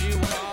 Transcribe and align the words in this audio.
she 0.00 0.14
was. 0.16 0.49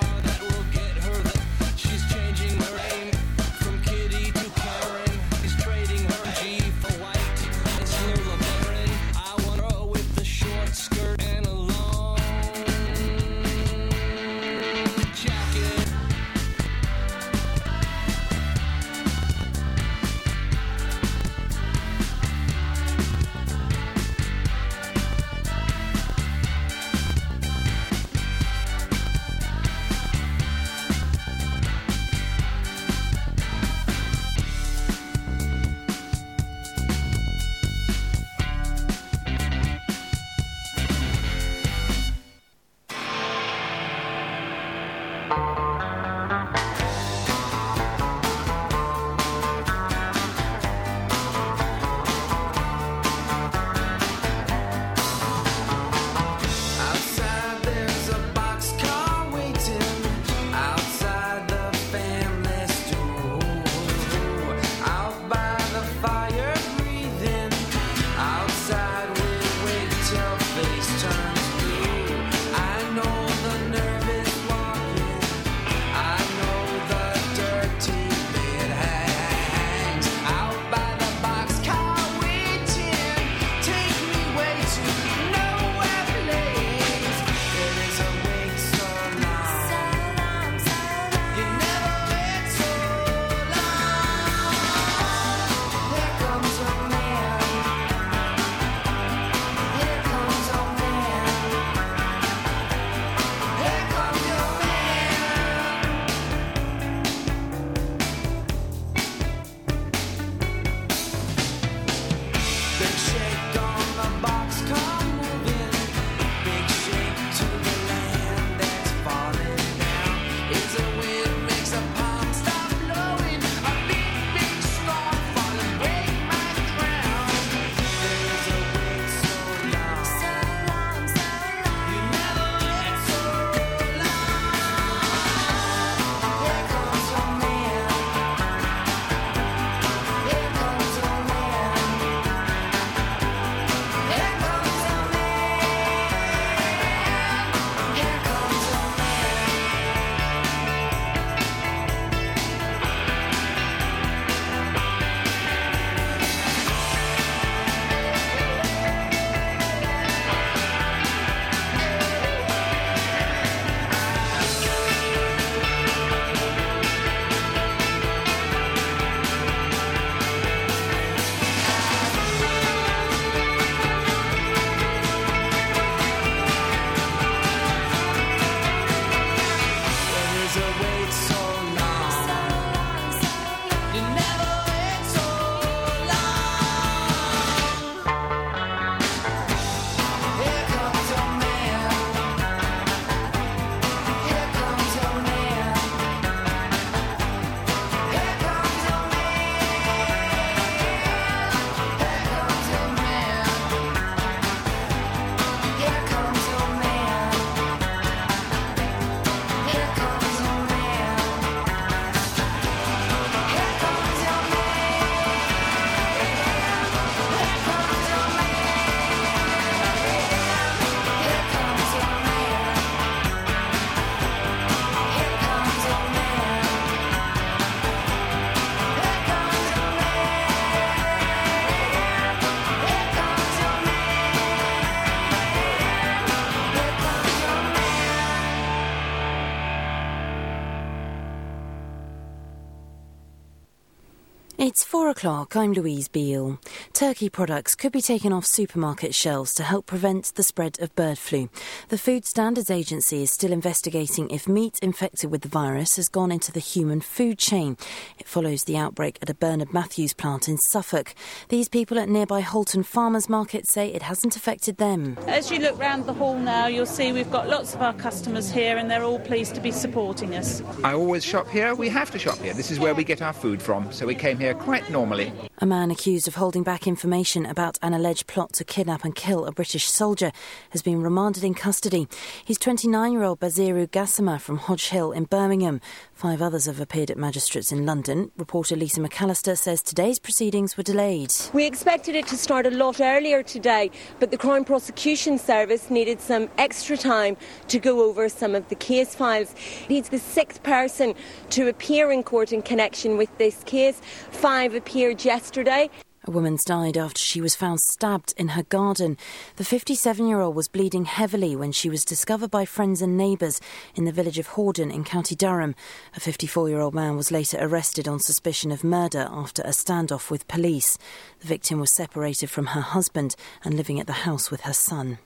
O'clock, 245.17 245.55
I'm 245.55 245.73
Louise 245.73 246.07
Beale. 246.07 246.59
Turkey 246.97 247.30
products 247.30 247.75
could 247.75 247.91
be 247.91 248.02
taken 248.02 248.34
off 248.34 248.44
supermarket 248.44 249.13
shelves 249.13 249.53
to 249.53 249.62
help 249.62 249.85
prevent 249.85 250.34
the 250.34 250.41
spread 250.41 250.80
of 250.80 250.96
bird 250.96 251.19
flu. 251.19 251.47
The 251.90 251.97
Food 252.00 252.25
Standards 252.25 252.72
Agency 252.72 253.22
is 253.22 253.31
still 253.31 253.52
investigating 253.52 254.31
if 254.31 254.47
meat 254.47 254.80
infected 254.81 255.29
with 255.29 255.44
the 255.44 255.47
virus 255.47 255.97
has 255.97 256.09
gone 256.09 256.31
into 256.31 256.51
the 256.51 256.59
human 256.59 257.01
food 257.01 257.38
chain. 257.38 257.77
It 258.17 258.27
follows 258.27 258.63
the 258.63 258.77
outbreak 258.77 259.19
at 259.21 259.29
a 259.29 259.35
Bernard 259.35 259.71
Matthews 259.71 260.15
plant 260.15 260.49
in 260.49 260.57
Suffolk. 260.57 261.13
These 261.49 261.69
people 261.69 261.99
at 261.99 262.09
nearby 262.09 262.41
Halton 262.41 262.81
Farmers 262.81 263.29
Market 263.29 263.67
say 263.67 263.94
it 263.94 264.01
hasn't 264.01 264.35
affected 264.35 264.77
them. 264.77 265.19
As 265.27 265.51
you 265.51 265.59
look 265.59 265.77
round 265.77 266.07
the 266.07 266.13
hall 266.13 266.39
now, 266.39 266.65
you'll 266.65 266.88
see 266.88 267.11
we've 267.11 267.29
got 267.29 267.47
lots 267.47 267.75
of 267.75 267.81
our 267.83 267.94
customers 267.94 268.49
here 268.49 268.75
and 268.75 268.89
they're 268.89 269.03
all 269.03 269.19
pleased 269.19 269.53
to 269.53 269.61
be 269.61 269.69
supporting 269.69 270.33
us. 270.33 270.63
I 270.83 270.95
always 270.95 271.23
shop 271.23 271.47
here. 271.47 271.75
We 271.75 271.89
have 271.89 272.09
to 272.09 272.17
shop 272.17 272.39
here. 272.39 272.55
This 272.55 272.71
is 272.71 272.79
where 272.79 272.95
we 272.95 273.03
get 273.03 273.21
our 273.21 273.33
food 273.33 273.61
from. 273.61 273.91
So 273.91 274.07
we 274.07 274.15
came 274.15 274.39
here 274.39 274.47
here 274.47 274.55
quite 274.55 274.89
normally. 274.89 275.31
A 275.59 275.65
man 275.65 275.91
accused 275.91 276.27
of 276.27 276.35
holding 276.35 276.63
back 276.63 276.86
information 276.87 277.45
about 277.45 277.77
an 277.81 277.93
alleged 277.93 278.27
plot 278.27 278.53
to 278.53 278.63
kidnap 278.63 279.03
and 279.03 279.13
kill 279.13 279.45
a 279.45 279.51
British 279.51 279.87
soldier 279.87 280.31
has 280.71 280.81
been 280.81 281.01
remanded 281.01 281.43
in 281.43 281.53
custody. 281.53 282.07
He's 282.45 282.57
29 282.57 283.11
year 283.11 283.23
old 283.23 283.39
Basiru 283.39 283.87
Gassama 283.87 284.39
from 284.39 284.57
Hodge 284.57 284.89
Hill 284.89 285.11
in 285.11 285.25
Birmingham. 285.25 285.81
Five 286.13 286.41
others 286.41 286.65
have 286.65 286.79
appeared 286.79 287.11
at 287.11 287.17
magistrates 287.17 287.71
in 287.71 287.85
London. 287.85 288.31
Reporter 288.37 288.75
Lisa 288.75 289.01
McAllister 289.01 289.57
says 289.57 289.83
today's 289.83 290.17
proceedings 290.17 290.77
were 290.77 290.83
delayed. 290.83 291.33
We 291.53 291.65
expected 291.65 292.15
it 292.15 292.27
to 292.27 292.37
start 292.37 292.65
a 292.65 292.71
lot 292.71 293.01
earlier 293.01 293.43
today, 293.43 293.91
but 294.19 294.31
the 294.31 294.37
Crown 294.37 294.65
Prosecution 294.65 295.37
Service 295.37 295.89
needed 295.89 296.21
some 296.21 296.49
extra 296.57 296.97
time 296.97 297.37
to 297.67 297.77
go 297.79 298.01
over 298.01 298.29
some 298.29 298.55
of 298.55 298.67
the 298.69 298.75
case 298.75 299.13
files. 299.13 299.53
He's 299.57 300.09
the 300.09 300.19
sixth 300.19 300.63
person 300.63 301.13
to 301.51 301.67
appear 301.67 302.11
in 302.11 302.23
court 302.23 302.51
in 302.51 302.61
connection 302.61 303.17
with 303.17 303.37
this 303.37 303.63
case. 303.65 304.01
Five 304.31 304.73
appeared 304.73 305.23
yesterday. 305.23 305.89
A 306.27 306.31
woman's 306.31 306.65
died 306.65 306.97
after 306.97 307.19
she 307.19 307.39
was 307.39 307.56
found 307.56 307.79
stabbed 307.79 308.33
in 308.35 308.50
her 308.50 308.63
garden. 308.63 309.18
The 309.56 309.63
57 309.63 310.27
year 310.27 310.41
old 310.41 310.57
was 310.57 310.68
bleeding 310.68 311.06
heavily 311.06 311.56
when 311.56 311.71
she 311.71 311.89
was 311.89 312.03
discovered 312.03 312.51
by 312.51 312.65
friends 312.65 313.01
and 313.01 313.18
neighbours 313.18 313.62
in 313.95 314.03
the 314.03 314.12
village 314.12 314.38
of 314.38 314.50
Horden 314.50 314.94
in 314.94 315.06
County 315.06 315.35
Durham. 315.35 315.74
A 316.18 316.19
54 316.19 316.68
year 316.68 316.81
old 316.81 316.94
man 316.94 317.15
was 317.15 317.31
later 317.31 317.57
arrested 317.62 318.09
on 318.09 318.19
suspicion 318.19 318.74
of 318.74 318.83
murder 318.83 319.29
after 319.31 319.62
a 319.62 319.69
standoff 319.69 320.29
with 320.29 320.50
police. 320.50 320.97
The 321.39 321.47
victim 321.47 321.79
was 321.79 321.94
separated 321.94 322.50
from 322.50 322.68
her 322.68 322.81
husband 322.81 323.38
and 323.63 323.75
living 323.75 323.97
at 323.97 324.07
the 324.07 324.27
house 324.27 324.51
with 324.51 324.62
her 324.62 324.73
son. 324.73 325.19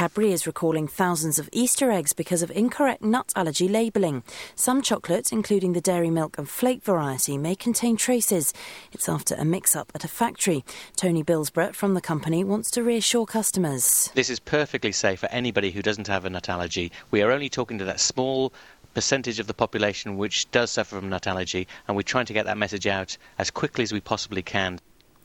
Cadbury 0.00 0.32
is 0.32 0.46
recalling 0.46 0.88
thousands 0.88 1.38
of 1.38 1.50
Easter 1.52 1.90
eggs 1.90 2.14
because 2.14 2.40
of 2.40 2.50
incorrect 2.52 3.02
nut 3.02 3.34
allergy 3.36 3.68
labelling. 3.68 4.22
Some 4.54 4.80
chocolate, 4.80 5.30
including 5.30 5.74
the 5.74 5.82
dairy 5.82 6.08
milk 6.08 6.38
and 6.38 6.48
flake 6.48 6.82
variety, 6.82 7.36
may 7.36 7.54
contain 7.54 7.98
traces. 7.98 8.54
It's 8.92 9.10
after 9.10 9.34
a 9.34 9.44
mix 9.44 9.76
up 9.76 9.92
at 9.94 10.02
a 10.02 10.08
factory. 10.08 10.64
Tony 10.96 11.22
Bilsborough 11.22 11.74
from 11.74 11.92
the 11.92 12.00
company 12.00 12.44
wants 12.44 12.70
to 12.70 12.82
reassure 12.82 13.26
customers. 13.26 14.10
This 14.14 14.30
is 14.30 14.40
perfectly 14.40 14.92
safe 14.92 15.20
for 15.20 15.28
anybody 15.30 15.70
who 15.70 15.82
doesn't 15.82 16.06
have 16.06 16.24
a 16.24 16.30
nut 16.30 16.48
allergy. 16.48 16.92
We 17.10 17.20
are 17.20 17.30
only 17.30 17.50
talking 17.50 17.76
to 17.76 17.84
that 17.84 18.00
small 18.00 18.54
percentage 18.94 19.38
of 19.38 19.48
the 19.48 19.52
population 19.52 20.16
which 20.16 20.50
does 20.50 20.70
suffer 20.70 20.96
from 20.96 21.10
nut 21.10 21.26
allergy, 21.26 21.68
and 21.86 21.94
we're 21.94 22.04
trying 22.04 22.24
to 22.24 22.32
get 22.32 22.46
that 22.46 22.56
message 22.56 22.86
out 22.86 23.18
as 23.38 23.50
quickly 23.50 23.82
as 23.82 23.92
we 23.92 24.00
possibly 24.00 24.40
can. 24.40 24.80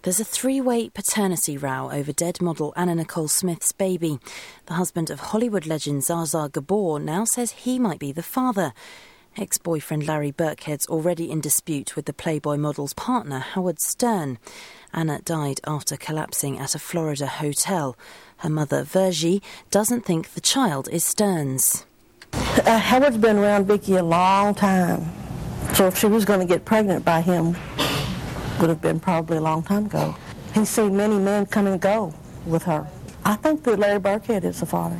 There's 0.06 0.20
a 0.20 0.24
three 0.24 0.62
way 0.62 0.90
paternity 0.90 1.58
row 1.58 1.90
over 1.92 2.14
dead 2.14 2.40
model 2.40 2.76
Anna 2.76 2.94
Nicole 2.94 3.28
Smith's 3.28 3.72
baby. 3.72 4.20
The 4.68 4.76
husband 4.76 5.10
of 5.10 5.20
Hollywood 5.20 5.66
legend 5.66 6.04
Zsa 6.04 6.52
Gabor 6.52 7.00
now 7.00 7.26
says 7.26 7.50
he 7.50 7.80
might 7.80 7.98
be 7.98 8.12
the 8.12 8.22
father. 8.22 8.74
Ex 9.36 9.58
boyfriend 9.58 10.06
Larry 10.06 10.30
Birkhead's 10.30 10.86
already 10.86 11.32
in 11.32 11.42
dispute 11.42 11.96
with 11.96 12.06
the 12.06 12.14
Playboy 12.14 12.58
model's 12.58 12.94
partner, 12.94 13.40
Howard 13.40 13.80
Stern. 13.80 14.38
Anna 14.94 15.22
died 15.26 15.60
after 15.66 15.98
collapsing 15.98 16.60
at 16.60 16.76
a 16.76 16.80
Florida 16.80 17.26
hotel. 17.26 17.98
Her 18.38 18.50
mother, 18.52 18.84
Vergie, 18.84 19.42
doesn't 19.72 20.06
think 20.06 20.36
the 20.36 20.40
child 20.40 20.88
is 20.92 21.04
Stern's. 21.04 21.84
Uh, 22.32 22.78
Howard's 22.78 23.18
been 23.18 23.40
around 23.40 23.66
Vicky 23.66 23.96
a 23.96 24.04
long 24.04 24.54
time. 24.54 25.12
So 25.74 25.90
she 25.90 26.06
was 26.06 26.26
going 26.26 26.42
to 26.42 26.46
get 26.46 26.64
pregnant 26.64 27.04
by 27.04 27.22
him, 27.22 27.58
would 28.60 28.70
have 28.70 28.82
been 28.82 29.00
probably 29.00 29.38
a 29.38 29.42
long 29.42 29.64
time 29.64 29.86
ago. 29.86 30.16
He's 30.54 30.70
seen 30.70 30.96
many 30.96 31.18
men 31.20 31.46
come 31.46 31.68
and 31.68 31.80
go 31.80 32.14
with 32.46 32.64
her. 32.64 32.88
I 33.24 33.36
think 33.36 33.64
that 33.64 33.80
Larry 33.80 34.00
Birkhead 34.00 34.44
is 34.44 34.60
the 34.60 34.66
father. 34.66 35.00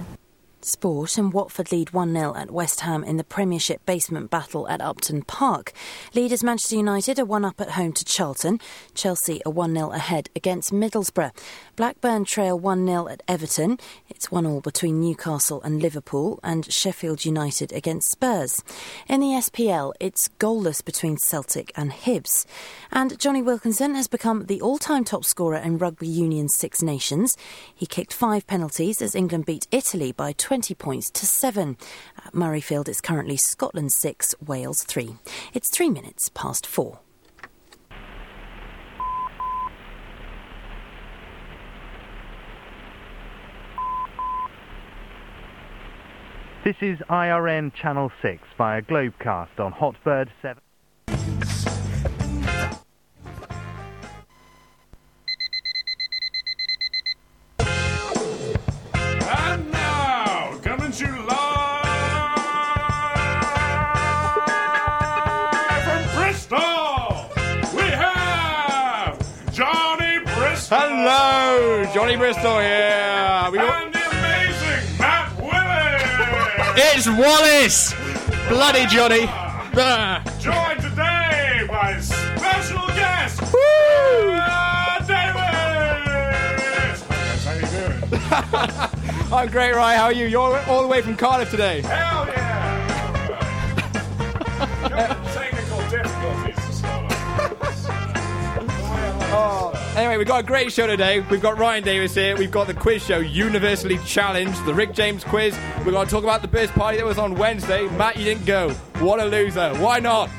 Sport 0.66 1.20
and 1.20 1.32
Watford 1.32 1.72
lead 1.72 1.94
1 1.94 2.12
0 2.12 2.34
at 2.36 2.50
West 2.50 2.80
Ham 2.80 3.04
in 3.04 3.18
the 3.18 3.24
Premiership 3.24 3.86
basement 3.86 4.32
battle 4.32 4.68
at 4.68 4.82
Upton 4.82 5.22
Park. 5.22 5.72
Leaders 6.16 6.44
Manchester 6.44 6.78
United 6.78 7.20
are 7.20 7.26
1 7.26 7.46
up 7.46 7.62
at 7.62 7.72
home 7.72 7.94
to 7.94 8.04
Charlton. 8.04 8.60
Chelsea 8.96 9.44
are 9.46 9.52
1 9.52 9.76
0 9.76 9.92
ahead 9.92 10.32
against 10.36 10.74
Middlesbrough. 10.74 11.38
Blackburn 11.76 12.26
trail 12.26 12.58
1 12.58 12.84
0 12.88 13.08
at 13.10 13.22
Everton. 13.28 13.78
It's 14.10 14.32
1 14.32 14.48
all 14.48 14.60
between 14.60 15.00
Newcastle 15.00 15.62
and 15.62 15.84
Liverpool 15.84 16.40
and 16.42 16.72
Sheffield 16.74 17.26
United 17.26 17.72
against 17.72 18.10
Spurs. 18.10 18.64
In 19.08 19.20
the 19.20 19.38
SPL, 19.38 19.94
it's 20.00 20.30
goalless 20.40 20.84
between 20.84 21.18
Celtic 21.18 21.72
and 21.76 21.92
Hibs. 21.92 22.48
And 22.92 23.20
Jonny 23.20 23.44
Wilkinson 23.44 23.94
has 23.94 24.08
become 24.08 24.48
the 24.48 24.62
all 24.62 24.80
time 24.80 25.04
top 25.04 25.26
scorer 25.26 25.58
in 25.58 25.78
Rugby 25.78 26.08
Union's 26.08 26.56
Six 26.56 26.82
Nations. 26.82 27.38
He 27.74 27.86
kicked 27.86 28.14
five 28.14 28.48
penalties 28.48 29.00
as 29.00 29.14
England 29.14 29.46
beat 29.46 29.68
Italy 29.72 30.12
by 30.12 30.32
20 30.32 30.55
20 30.56 30.74
points 30.76 31.10
to 31.12 31.26
7. 31.26 31.76
Uh, 32.18 32.28
At 32.28 32.34
Murrayfield, 32.34 32.88
it's 32.88 33.02
currently 33.02 33.36
Scotland 33.36 33.92
6, 33.92 34.36
Wales 34.40 34.86
3. 34.86 35.18
It's 35.54 35.70
three 35.70 35.90
minutes 35.90 36.30
past 36.34 36.66
four. 36.66 37.00
This 46.64 46.78
is 46.80 47.00
IRN 47.10 47.74
Channel 47.74 48.10
6 48.22 48.42
via 48.58 48.82
Globecast 48.82 49.60
on 49.60 49.74
Hotbird 49.74 50.30
7. 50.42 50.65
Johnny 71.96 72.18
Bristol 72.18 72.60
here. 72.60 73.48
We 73.54 73.58
got- 73.58 73.84
And 73.86 73.94
the 73.94 74.10
amazing 74.10 74.98
Matt 75.00 75.32
Willis. 75.40 76.94
it's 76.94 77.08
Wallace. 77.08 77.94
Bloody 78.50 78.86
Johnny. 78.88 79.30
Ah. 79.78 80.22
Joined 80.40 80.82
today 80.82 81.64
by 81.70 81.98
special 82.02 82.86
guest, 82.90 83.42
Woo! 83.44 83.60
uh, 84.34 85.00
Davies. 85.08 87.04
How 87.46 87.54
you 87.54 87.68
doing? 87.72 89.34
I'm 89.34 89.48
great, 89.50 89.74
right? 89.74 89.96
How 89.96 90.04
are 90.06 90.12
you? 90.14 90.26
You're 90.28 90.60
all 90.68 90.82
the 90.82 90.88
way 90.90 91.02
from 91.02 91.16
Cardiff 91.16 91.50
today. 91.50 91.82
Hell 91.82 92.25
Anyway, 99.96 100.18
we've 100.18 100.28
got 100.28 100.44
a 100.44 100.46
great 100.46 100.74
show 100.74 100.88
today. 100.88 101.22
We've 101.22 101.42
got 101.42 101.58
Ryan 101.58 101.82
Davies 101.82 102.14
here. 102.14 102.36
We've 102.36 102.52
got 102.52 102.68
the 102.68 102.74
quiz 102.74 103.02
show, 103.02 103.20
Universally 103.20 103.98
Challenged, 104.00 104.66
the 104.66 104.74
Rick 104.74 104.92
James 104.92 105.24
quiz. 105.24 105.58
We're 105.86 105.94
going 105.94 106.06
to 106.06 106.12
talk 106.12 106.26
about 106.26 106.42
the 106.42 106.50
Burst 106.50 106.74
party 106.74 106.98
that 106.98 107.06
was 107.06 107.18
on 107.18 107.36
Wednesday. 107.36 107.88
Matt, 107.92 108.18
you 108.18 108.26
didn't 108.26 108.46
go. 108.46 108.72
What 109.00 109.22
a 109.22 109.26
loser. 109.26 109.74
Why 109.76 110.00
not? 110.00 110.30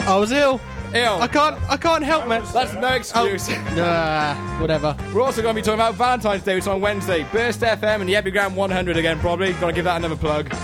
I 0.00 0.18
was 0.18 0.32
ill. 0.32 0.60
Ill. 0.92 1.22
I 1.22 1.28
can't. 1.28 1.58
I 1.70 1.78
can't 1.78 2.04
help 2.04 2.24
it. 2.26 2.44
That's 2.52 2.74
no 2.74 2.88
excuse. 2.88 3.48
Ah, 3.78 4.58
whatever. 4.60 4.94
We're 5.14 5.22
also 5.22 5.40
going 5.40 5.54
to 5.54 5.62
be 5.62 5.64
talking 5.64 5.80
about 5.80 5.94
Valentine's 5.94 6.42
Day, 6.42 6.54
which 6.54 6.64
is 6.64 6.68
on 6.68 6.82
Wednesday. 6.82 7.26
Burst 7.32 7.60
FM 7.60 8.00
and 8.00 8.08
the 8.08 8.16
Epigram 8.16 8.54
100 8.54 8.98
again, 8.98 9.18
probably. 9.20 9.54
Got 9.54 9.68
to 9.68 9.72
give 9.72 9.84
that 9.86 9.96
another 9.96 10.16
plug. 10.16 10.54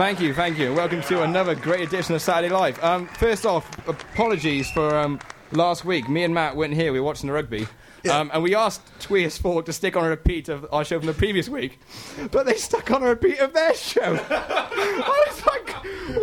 Thank 0.00 0.18
you, 0.18 0.32
thank 0.32 0.56
you. 0.56 0.72
Welcome 0.72 1.02
to 1.02 1.24
another 1.24 1.54
great 1.54 1.86
edition 1.86 2.14
of 2.14 2.22
Saturday 2.22 2.48
Live. 2.50 2.82
Um, 2.82 3.06
first 3.06 3.44
off, 3.44 3.68
apologies 3.86 4.70
for 4.70 4.96
um, 4.96 5.20
last 5.52 5.84
week. 5.84 6.08
Me 6.08 6.24
and 6.24 6.32
Matt 6.32 6.56
weren't 6.56 6.72
here. 6.72 6.90
We 6.90 7.00
were 7.00 7.04
watching 7.04 7.26
the 7.26 7.34
rugby. 7.34 7.68
Um, 8.08 8.30
and 8.32 8.42
we 8.42 8.54
asked 8.54 8.82
Twee 9.00 9.28
Sport 9.28 9.66
to 9.66 9.72
stick 9.72 9.96
on 9.96 10.04
a 10.04 10.08
repeat 10.08 10.48
of 10.48 10.66
our 10.72 10.84
show 10.84 10.98
from 10.98 11.06
the 11.06 11.12
previous 11.12 11.48
week, 11.48 11.78
but 12.30 12.46
they 12.46 12.54
stuck 12.54 12.90
on 12.90 13.02
a 13.02 13.06
repeat 13.06 13.38
of 13.40 13.52
their 13.52 13.74
show. 13.74 14.18
I 14.30 15.24
was 15.28 15.46
like, 15.46 15.70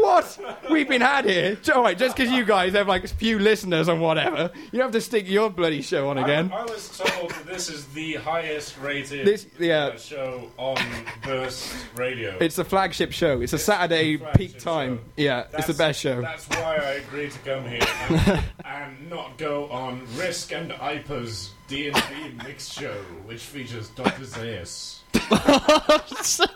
what? 0.02 0.40
We've 0.72 0.88
been 0.88 1.02
had 1.02 1.26
here. 1.26 1.58
All 1.74 1.84
right, 1.84 1.98
just 1.98 2.16
because 2.16 2.32
you 2.32 2.46
guys 2.46 2.74
have 2.74 2.88
like 2.88 3.04
a 3.04 3.08
few 3.08 3.40
listeners 3.40 3.88
and 3.88 4.02
whatever, 4.02 4.52
you 4.72 4.82
have 4.82 4.92
to 4.92 5.02
stick 5.02 5.28
your 5.30 5.50
bloody 5.50 5.82
show 5.82 6.10
on 6.10 6.18
again. 6.18 6.52
I, 6.54 6.58
I 6.58 6.64
was 6.66 6.98
told 6.98 7.32
this 7.46 7.70
is 7.70 7.86
the 7.88 8.16
highest 8.16 8.78
rated 8.80 9.26
This- 9.26 9.48
yeah. 9.60 9.86
uh, 9.88 9.98
show 9.98 10.50
on 10.58 10.78
Burst 11.24 11.74
Radio. 11.96 12.38
It's 12.40 12.56
the 12.56 12.66
flagship 12.66 13.12
show. 13.12 13.42
It's 13.42 13.54
a 13.54 13.58
Saturday 13.60 14.18
peak 14.36 14.60
time. 14.60 14.98
show. 14.98 15.04
Yeah, 15.18 15.46
it's 15.54 15.68
the 15.68 15.74
best 15.74 16.00
show. 16.00 16.22
That's 16.22 16.48
why 16.50 16.76
I 16.78 16.92
agreed 16.94 17.32
to 17.32 17.40
come 17.40 17.66
here 17.68 18.44
and, 18.88 18.98
and 19.00 19.10
not 19.10 19.38
go 19.38 19.70
on 19.70 20.02
Risk 20.16 20.52
and 20.54 20.72
IPA's 20.72 21.52
D&D 21.68 22.00
mix 22.44 22.68
show, 22.68 22.94
which 23.26 23.42
features 23.42 23.90
Dr. 23.90 24.24
Zaius. 24.24 25.00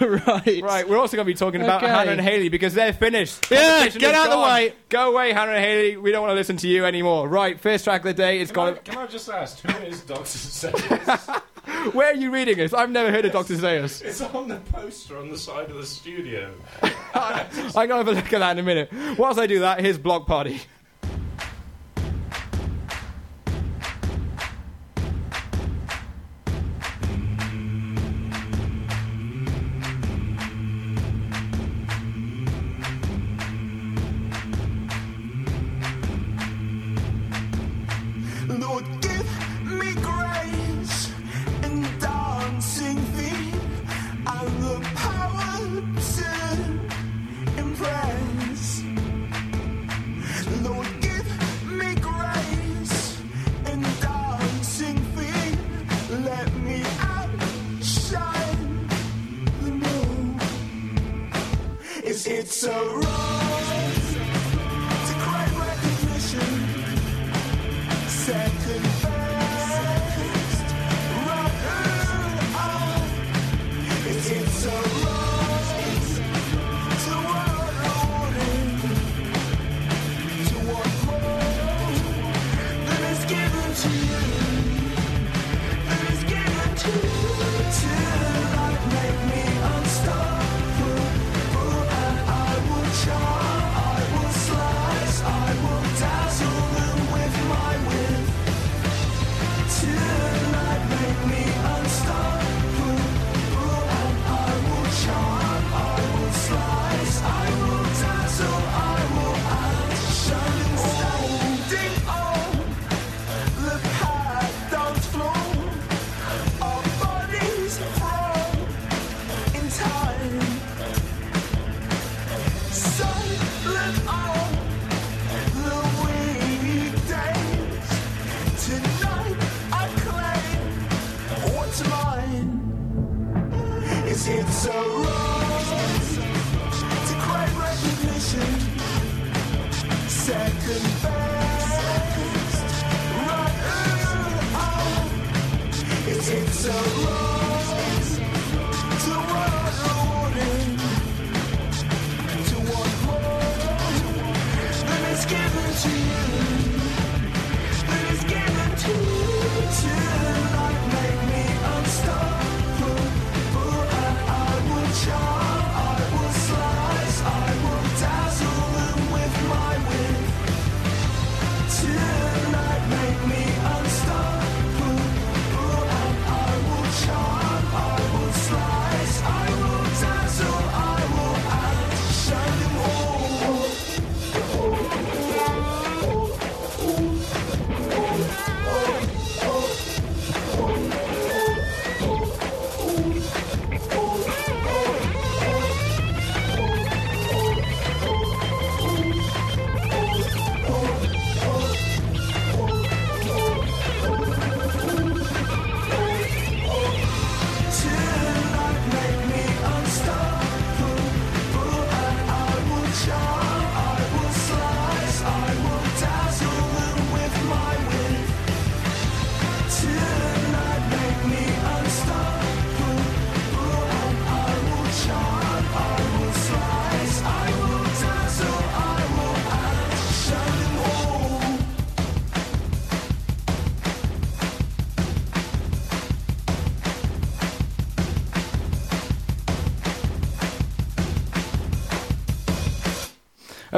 right. 0.00 0.62
Right, 0.62 0.88
we're 0.88 0.98
also 0.98 1.16
going 1.16 1.26
to 1.26 1.32
be 1.32 1.34
talking 1.34 1.62
about 1.62 1.82
Okay. 1.82 1.92
Hannah 1.92 2.12
and 2.12 2.20
Haley 2.20 2.48
because 2.48 2.74
they're 2.74 2.92
finished. 2.92 3.50
Yeah, 3.50 3.78
Competition 3.78 4.00
get 4.00 4.10
is 4.10 4.16
out 4.16 4.24
of 4.26 4.30
the 4.30 4.36
gone. 4.36 4.52
way. 4.54 4.74
Go 4.88 5.12
away, 5.12 5.32
Hannah 5.32 5.52
and 5.52 5.64
Haley. 5.64 5.96
We 5.96 6.12
don't 6.12 6.22
want 6.22 6.30
to 6.32 6.34
listen 6.36 6.56
to 6.58 6.68
you 6.68 6.84
anymore. 6.84 7.28
Right, 7.28 7.58
first 7.60 7.84
track 7.84 8.00
of 8.00 8.04
the 8.04 8.14
day. 8.14 8.40
It's 8.40 8.52
Can 8.52 8.62
I, 8.62 8.70
got. 8.72 8.84
can 8.84 8.98
I 8.98 9.06
just 9.06 9.28
ask, 9.28 9.60
who 9.60 9.76
is 9.84 10.00
Dr. 10.02 10.22
Zaius? 10.24 11.42
Where 11.92 12.08
are 12.08 12.14
you 12.14 12.30
reading 12.30 12.58
this? 12.58 12.72
I've 12.72 12.90
never 12.90 13.10
heard 13.10 13.24
of 13.24 13.32
Dr. 13.32 13.54
Zaius. 13.54 14.02
it's 14.02 14.20
on 14.20 14.48
the 14.48 14.60
poster 14.72 15.18
on 15.18 15.28
the 15.28 15.38
side 15.38 15.68
of 15.70 15.76
the 15.76 15.86
studio. 15.86 16.52
I'm 17.14 17.46
going 17.72 17.88
to 17.88 17.96
have 17.96 18.08
a 18.08 18.12
look 18.12 18.32
at 18.32 18.38
that 18.38 18.52
in 18.52 18.58
a 18.58 18.62
minute. 18.62 18.92
Whilst 19.18 19.38
I 19.40 19.46
do 19.46 19.60
that, 19.60 19.80
here's 19.80 19.98
Bloc 19.98 20.26
Party. 20.26 20.60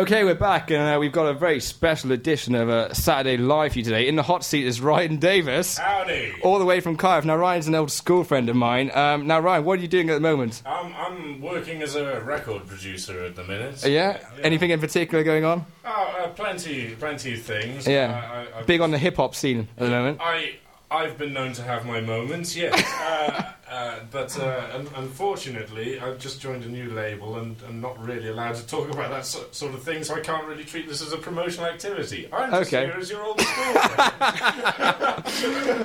Okay, 0.04 0.23
we're 0.23 0.34
back, 0.34 0.70
and 0.70 0.96
uh, 0.96 0.99
we've 1.00 1.12
got 1.12 1.25
a 1.25 1.32
very 1.32 1.61
special 1.61 2.12
edition 2.12 2.54
of 2.54 2.68
uh, 2.68 2.92
Saturday 2.92 3.38
Live 3.38 3.73
for 3.73 3.78
you 3.78 3.84
today. 3.84 4.06
In 4.06 4.16
the 4.16 4.23
hot 4.23 4.44
seat 4.44 4.66
is 4.66 4.78
Ryan 4.78 5.16
Davies, 5.16 5.78
Howdy. 5.78 6.34
all 6.42 6.58
the 6.58 6.66
way 6.66 6.80
from 6.80 6.99
Cardiff. 6.99 7.25
Now, 7.25 7.37
Ryan's 7.37 7.68
an 7.68 7.75
old 7.75 7.90
school 7.90 8.23
friend 8.23 8.50
of 8.50 8.54
mine. 8.54 8.90
Um, 8.94 9.26
now, 9.26 9.40
Ryan, 9.40 9.64
what 9.64 9.78
are 9.78 9.82
you 9.82 9.88
doing 9.88 10.11
at 10.11 10.12
the 10.12 10.20
moment? 10.20 10.62
I'm, 10.66 10.94
I'm 10.94 11.40
working 11.40 11.80
as 11.80 11.94
a 11.94 12.20
record 12.20 12.66
producer 12.66 13.25
at 13.25 13.34
the 13.34 13.44
minute. 13.44 13.82
Uh, 13.82 13.88
yeah? 13.88 14.18
Anything 14.42 14.73
in 14.73 14.78
particular 14.78 15.25
going 15.25 15.46
on? 15.46 15.64
Oh, 15.87 16.14
uh, 16.20 16.28
plenty, 16.28 16.94
plenty 16.96 17.32
of 17.32 17.40
things. 17.40 17.87
Yeah. 17.87 18.46
I, 18.54 18.58
I, 18.58 18.62
Big 18.64 18.82
on 18.82 18.90
the 18.90 18.99
hip 18.99 19.16
hop 19.16 19.34
scene 19.34 19.68
at 19.78 19.84
the 19.84 19.88
moment. 19.88 20.18
I, 20.20 20.56
I've 20.94 21.18
been 21.18 21.32
known 21.32 21.52
to 21.54 21.62
have 21.62 21.84
my 21.86 22.00
moments, 22.00 22.54
yes. 22.54 22.72
uh, 23.00 23.52
uh, 23.70 23.98
but 24.10 24.38
uh, 24.38 24.68
un- 24.74 24.88
unfortunately, 24.96 25.98
I've 25.98 26.18
just 26.18 26.40
joined 26.40 26.62
a 26.64 26.68
new 26.68 26.90
label 26.92 27.38
and 27.38 27.56
I'm 27.66 27.80
not 27.80 27.98
really 27.98 28.28
allowed 28.28 28.54
to 28.54 28.66
talk 28.66 28.88
about 28.90 29.10
that 29.10 29.26
so- 29.26 29.46
sort 29.50 29.74
of 29.74 29.82
thing, 29.82 30.04
so 30.04 30.14
I 30.14 30.20
can't 30.20 30.46
really 30.46 30.64
treat 30.64 30.88
this 30.88 31.02
as 31.02 31.12
a 31.12 31.16
promotional 31.18 31.66
activity. 31.66 32.28
I'm 32.32 32.50
just 32.50 32.72
Okay. 32.72 32.86
here 32.86 32.96
as 32.96 33.10
your 33.10 33.22
old 33.22 33.40
school. 33.40 33.74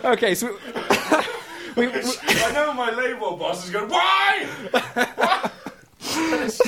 Okay, 0.12 0.36
so 0.36 0.58
I 1.78 2.52
know 2.54 2.74
my 2.74 2.92
label 2.92 3.36
boss 3.38 3.64
is 3.66 3.72
going, 3.72 3.90
Why? 3.90 5.50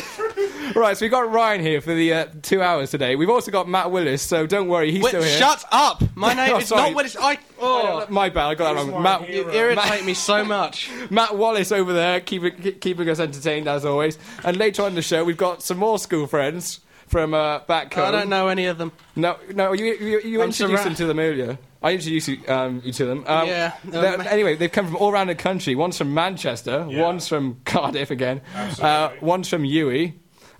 Right, 0.75 0.95
so 0.97 1.03
we've 1.03 1.11
got 1.11 1.29
Ryan 1.31 1.61
here 1.61 1.81
for 1.81 1.93
the 1.93 2.13
uh, 2.13 2.25
two 2.41 2.61
hours 2.61 2.91
today. 2.91 3.17
We've 3.17 3.29
also 3.29 3.51
got 3.51 3.67
Matt 3.67 3.91
Willis, 3.91 4.21
so 4.21 4.47
don't 4.47 4.69
worry, 4.69 4.89
he's 4.91 5.03
Wait, 5.03 5.09
still 5.09 5.21
here. 5.21 5.37
shut 5.37 5.65
up! 5.71 6.01
My 6.15 6.33
name 6.35 6.53
Oh, 6.53 6.59
is 6.59 6.67
sorry. 6.69 6.89
not 6.91 6.95
Willis. 6.95 7.17
I. 7.19 7.37
Oh, 7.59 8.05
My 8.09 8.29
bad, 8.29 8.45
I 8.47 8.55
got 8.55 8.73
that 8.75 8.89
wrong. 8.91 9.03
Matt, 9.03 9.29
you 9.29 9.49
irritate 9.51 10.05
me 10.05 10.13
so 10.13 10.45
much. 10.45 10.89
Matt 11.09 11.35
Wallace 11.37 11.71
over 11.73 11.91
there, 11.91 12.21
keeping 12.21 12.55
keeping 12.79 13.09
us 13.09 13.19
entertained 13.19 13.67
as 13.67 13.83
always. 13.85 14.17
And 14.45 14.55
later 14.57 14.83
on 14.83 14.89
in 14.89 14.95
the 14.95 15.01
show, 15.01 15.25
we've 15.25 15.35
got 15.37 15.61
some 15.61 15.77
more 15.77 15.99
school 15.99 16.25
friends 16.25 16.79
from 17.07 17.33
uh, 17.33 17.59
back 17.59 17.93
home. 17.93 18.05
I 18.05 18.11
don't 18.11 18.29
know 18.29 18.47
any 18.47 18.65
of 18.67 18.77
them. 18.77 18.93
No, 19.15 19.37
no, 19.53 19.73
you 19.73 19.85
you, 19.95 20.19
you 20.21 20.41
introduced 20.41 20.81
surra- 20.81 20.85
them 20.85 20.95
to 20.95 21.05
them 21.05 21.19
earlier. 21.19 21.57
I 21.81 21.93
introduced 21.93 22.27
you, 22.27 22.37
um, 22.47 22.81
you 22.85 22.93
to 22.93 23.05
them. 23.05 23.23
Um, 23.27 23.47
Yeah, 23.47 23.73
they're- 23.83 24.13
um, 24.15 24.21
anyway, 24.21 24.55
they've 24.55 24.71
come 24.71 24.85
from 24.85 24.97
all 24.97 25.11
around 25.11 25.27
the 25.27 25.35
country. 25.35 25.73
One's 25.75 25.97
from 25.97 26.13
Manchester, 26.13 26.85
Yeah. 26.89 27.01
one's 27.01 27.27
from 27.27 27.57
Cardiff 27.65 28.11
again, 28.11 28.41
uh, 28.53 28.57
Absolutely. 28.57 29.27
one's 29.27 29.49
from 29.49 29.63
UWE, 29.65 30.13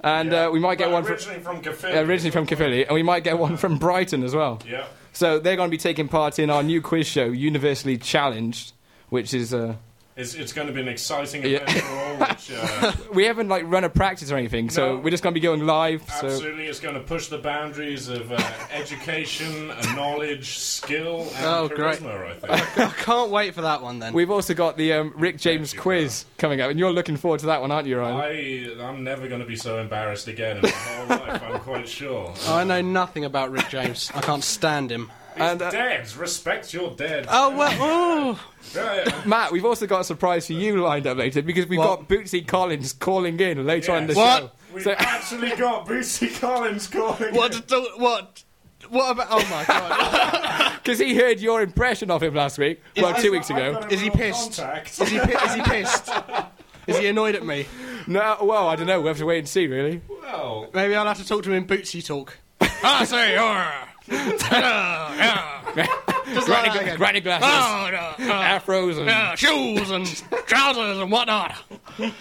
and 0.03 0.33
uh, 0.33 0.49
we 0.51 0.59
might 0.59 0.77
get 0.79 0.87
Well, 0.87 0.95
one 0.95 1.03
from, 1.03 1.13
originally 1.13 1.39
from 1.41 1.61
Caerphilly. 1.61 1.93
uh, 1.97 2.03
originally 2.03 2.31
from 2.31 2.45
Caerphilly, 2.47 2.85
and 2.87 2.95
we 2.95 3.03
might 3.03 3.23
get 3.23 3.37
one 3.37 3.55
from 3.57 3.77
Brighton 3.77 4.23
as 4.23 4.33
well. 4.33 4.59
Yeah. 4.67 4.85
So 5.13 5.37
they're 5.39 5.55
going 5.57 5.67
to 5.69 5.71
be 5.71 5.77
taking 5.77 6.07
part 6.07 6.39
in 6.39 6.49
our 6.49 6.63
new 6.63 6.81
quiz 6.81 7.05
show, 7.05 7.25
Universally 7.25 7.97
Challenged, 7.97 8.73
which 9.09 9.33
is 9.33 9.53
uh, 9.53 9.75
It's, 10.15 10.33
it's 10.35 10.51
going 10.51 10.67
to 10.67 10.73
be 10.73 10.81
an 10.81 10.87
exciting 10.89 11.41
Yeah. 11.43 11.59
event 11.63 11.69
for 11.85 11.95
all. 11.95 12.15
Which, 12.17 12.51
uh, 12.51 12.91
we 13.13 13.23
haven't 13.25 13.47
like 13.47 13.63
run 13.65 13.83
a 13.85 13.89
practice 13.89 14.29
or 14.31 14.35
anything, 14.37 14.69
so 14.69 14.95
No. 14.95 15.01
we're 15.01 15.09
just 15.09 15.23
going 15.23 15.33
to 15.33 15.39
be 15.39 15.43
going 15.43 15.65
live. 15.65 16.01
So 16.19 16.27
absolutely, 16.27 16.65
it's 16.67 16.79
going 16.81 16.95
to 16.95 17.01
push 17.01 17.27
the 17.27 17.37
boundaries 17.37 18.09
of 18.09 18.31
uh, 18.31 18.35
education, 18.71 19.71
and 19.71 19.95
knowledge, 19.95 20.57
skill, 20.59 21.21
and 21.37 21.45
Oh, 21.45 21.67
great. 21.69 21.99
charisma. 21.99 22.49
I 22.49 22.57
think. 22.59 22.77
I 22.99 23.03
can't 23.03 23.31
wait 23.31 23.55
for 23.55 23.61
that 23.61 23.81
one 23.81 23.99
then. 23.99 24.13
we've 24.13 24.31
also 24.31 24.53
got 24.53 24.75
the 24.77 24.93
um, 24.93 25.13
Rick 25.15 25.37
James 25.37 25.69
Thank 25.71 25.75
you, 25.75 25.81
quiz 25.81 26.25
coming 26.37 26.59
up, 26.61 26.69
and 26.69 26.77
you're 26.79 26.91
looking 26.93 27.15
forward 27.17 27.39
to 27.41 27.45
that 27.47 27.61
one, 27.61 27.71
aren't 27.71 27.87
you, 27.87 27.97
Ryan? 27.97 28.17
I, 28.79 28.83
I'm 28.83 29.03
never 29.03 29.27
going 29.27 29.41
to 29.41 29.47
be 29.47 29.55
so 29.55 29.79
embarrassed 29.79 30.27
again 30.27 30.57
in 30.57 30.63
my 30.63 30.69
whole 30.69 31.07
life. 31.07 31.43
I'm 31.43 31.59
quite 31.61 31.87
sure. 31.87 32.33
I 32.47 32.63
know 32.63 32.81
nothing 32.81 33.23
about 33.25 33.51
Rick 33.51 33.69
James. 33.69 34.11
I 34.13 34.21
can't 34.21 34.43
stand 34.43 34.91
him. 34.91 35.09
He's 35.41 35.51
And, 35.51 35.61
uh, 35.61 35.71
dead. 35.71 36.15
Respect 36.15 36.73
your 36.73 36.91
dead. 36.95 37.25
Oh 37.29 37.55
well. 37.57 37.77
Oh. 37.79 38.39
Yeah, 38.75 39.03
yeah. 39.05 39.21
Matt, 39.25 39.51
we've 39.51 39.65
also 39.65 39.85
got 39.87 40.01
a 40.01 40.03
surprise 40.03 40.45
for 40.47 40.53
you 40.53 40.77
lined 40.81 41.05
up 41.07 41.17
later 41.17 41.41
because 41.41 41.65
we've 41.67 41.79
What? 41.79 42.07
got 42.07 42.07
Bootsy 42.07 42.45
Collins 42.47 42.93
calling 42.93 43.37
in 43.39 43.65
later 43.65 43.91
on 43.91 44.03
in 44.03 44.07
the 44.07 44.13
Yes. 44.13 44.39
show. 44.39 44.51
We've 44.73 44.83
So- 44.83 44.91
actually 44.97 45.49
got 45.55 45.87
Bootsy 45.87 46.39
Collins 46.39 46.87
calling. 46.87 47.33
What? 47.35 47.67
do- 47.67 47.89
What? 47.97 48.43
What 48.89 49.11
about? 49.11 49.27
Oh 49.31 49.45
my 49.49 49.65
god! 49.65 50.73
Because 50.83 50.99
he 50.99 51.15
heard 51.15 51.39
your 51.39 51.61
impression 51.61 52.09
of 52.11 52.23
him 52.23 52.33
last 52.33 52.57
week, 52.59 52.81
well, 52.97 53.13
two 53.15 53.23
got- 53.23 53.31
weeks 53.31 53.49
ago. 53.49 53.73
got 53.73 53.91
a 53.91 53.93
Is 53.93 53.99
he 54.01 54.09
pissed? 54.09 54.59
Is 54.59 55.09
he? 55.09 55.19
pi- 55.19 55.45
Is 55.45 55.53
he 55.55 55.61
pissed? 55.63 56.09
Is 56.87 56.97
he 56.97 57.07
annoyed 57.07 57.35
at 57.35 57.45
me? 57.45 57.65
No, 58.07 58.37
well, 58.41 58.67
I 58.67 58.75
don't 58.75 58.87
know. 58.87 58.99
We'll 59.01 59.09
have 59.09 59.17
to 59.17 59.25
wait 59.25 59.39
and 59.39 59.49
see, 59.49 59.67
really. 59.67 60.01
Well, 60.07 60.69
Maybe 60.73 60.95
I'll 60.95 61.05
have 61.05 61.17
to 61.17 61.27
talk 61.27 61.43
to 61.43 61.51
him 61.51 61.57
in 61.57 61.67
Bootsy 61.67 62.05
talk. 62.05 62.37
I 62.83 63.03
say, 63.05 63.37
Just 66.33 66.47
like 66.47 66.63
Granny, 66.71 66.79
again. 66.79 66.97
granny 66.97 67.19
glasses, 67.21 67.47
Oh, 67.49 67.89
no, 68.25 68.33
uh, 68.33 68.59
afros, 68.59 68.97
and 68.99 69.09
uh, 69.09 69.35
shoes 69.35 69.89
and 69.91 70.05
trousers 70.47 70.97
and 70.99 71.11
whatnot. 71.11 71.55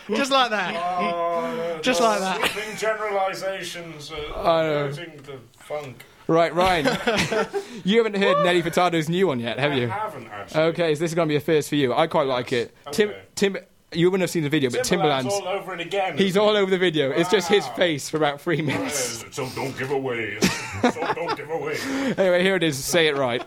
Just 0.08 0.30
like 0.32 0.50
that. 0.50 0.74
uh, 0.74 1.80
Just 1.80 2.00
like 2.00 2.18
that. 2.20 2.50
Sweeping 2.50 2.76
generalizations, 2.76 4.10
uh, 4.12 4.40
I 4.40 4.62
know. 4.62 4.86
hurting 4.88 5.16
the 5.22 5.38
funk. 5.58 6.04
right, 6.26 6.52
Ryan. 6.54 6.86
you 7.84 7.98
haven't 8.02 8.20
heard 8.20 8.42
Nelly 8.44 8.62
Furtado's 8.62 9.08
new 9.08 9.26
one 9.28 9.38
yet, 9.40 9.58
have 9.58 9.72
I 9.72 9.76
you? 9.76 9.88
haven't 9.88 10.26
actually. 10.28 10.60
Okay, 10.62 10.94
so 10.94 11.00
this 11.00 11.10
is 11.10 11.14
going 11.14 11.28
to 11.28 11.32
be 11.32 11.36
a 11.36 11.40
first 11.40 11.68
for 11.68 11.76
you. 11.76 11.92
I 11.94 12.06
quite 12.06 12.26
like 12.26 12.52
it. 12.52 12.74
Tim, 12.92 13.12
Tim, 13.36 13.56
you 13.92 14.10
wouldn't 14.10 14.22
have 14.22 14.30
seen 14.30 14.42
the 14.42 14.48
video, 14.48 14.70
but 14.70 14.80
Timbaland's 14.80 15.26
all 15.34 15.48
over 15.48 15.74
it 15.74 15.80
again. 15.80 16.16
He's 16.16 16.36
all 16.36 16.56
over 16.56 16.70
the 16.70 16.78
video. 16.78 17.10
It's 17.10 17.30
just 17.30 17.48
his 17.48 17.64
Wow. 17.64 17.74
face 17.74 18.08
for 18.08 18.16
about 18.16 18.40
three 18.40 18.62
minutes. 18.62 19.24
So 19.32 19.48
don't 19.54 19.76
give 19.78 19.90
away. 19.90 20.38
so 20.40 21.12
don't 21.14 21.36
give 21.36 21.50
away. 21.50 21.76
Anyway, 22.16 22.42
here 22.42 22.56
it 22.56 22.62
is. 22.62 22.82
Say 22.82 23.08
it 23.08 23.16
right. 23.16 23.42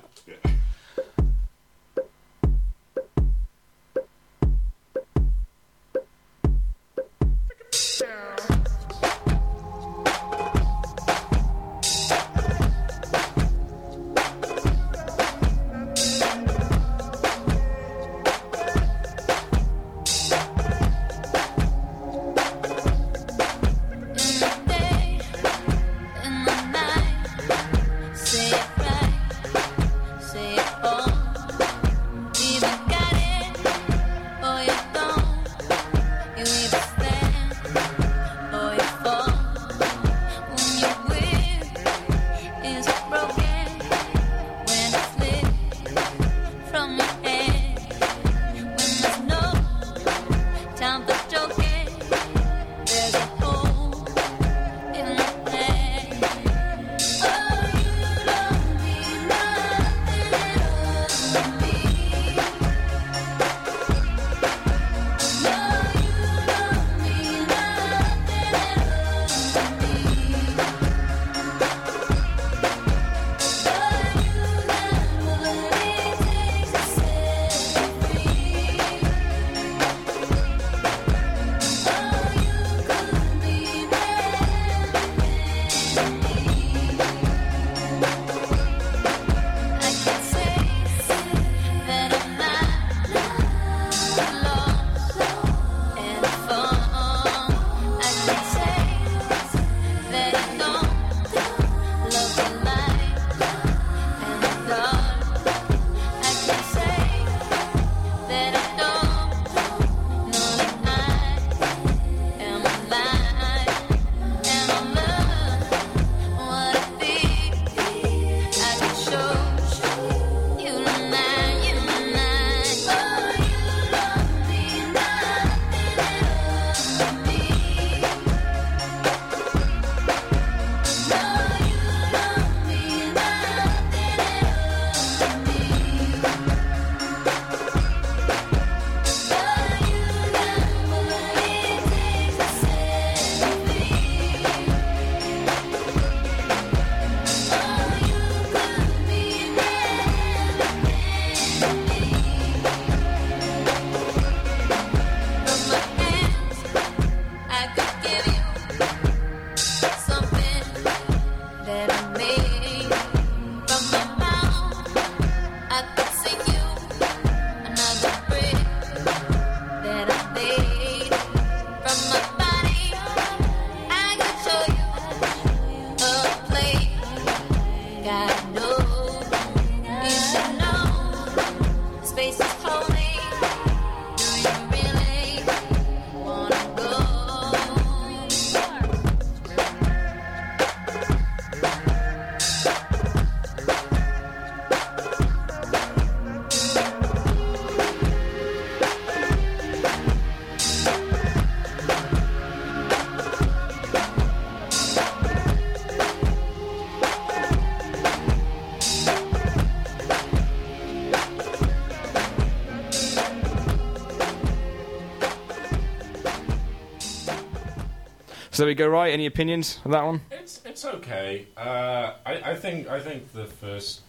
So 218.53 218.66
we 218.68 218.75
go 218.75 218.87
right. 218.87 219.11
Any 219.11 219.25
opinions 219.25 219.79
on 219.83 219.92
that 219.92 220.03
one? 220.03 220.22
It's 220.31 220.61
it's 220.63 220.85
okay. 220.85 221.48
Uh, 221.57 222.13
I, 222.25 222.51
I 222.51 222.55
think 222.55 222.87
I 222.87 223.00
think 223.00 223.33
the 223.33 223.46
first 223.46 224.01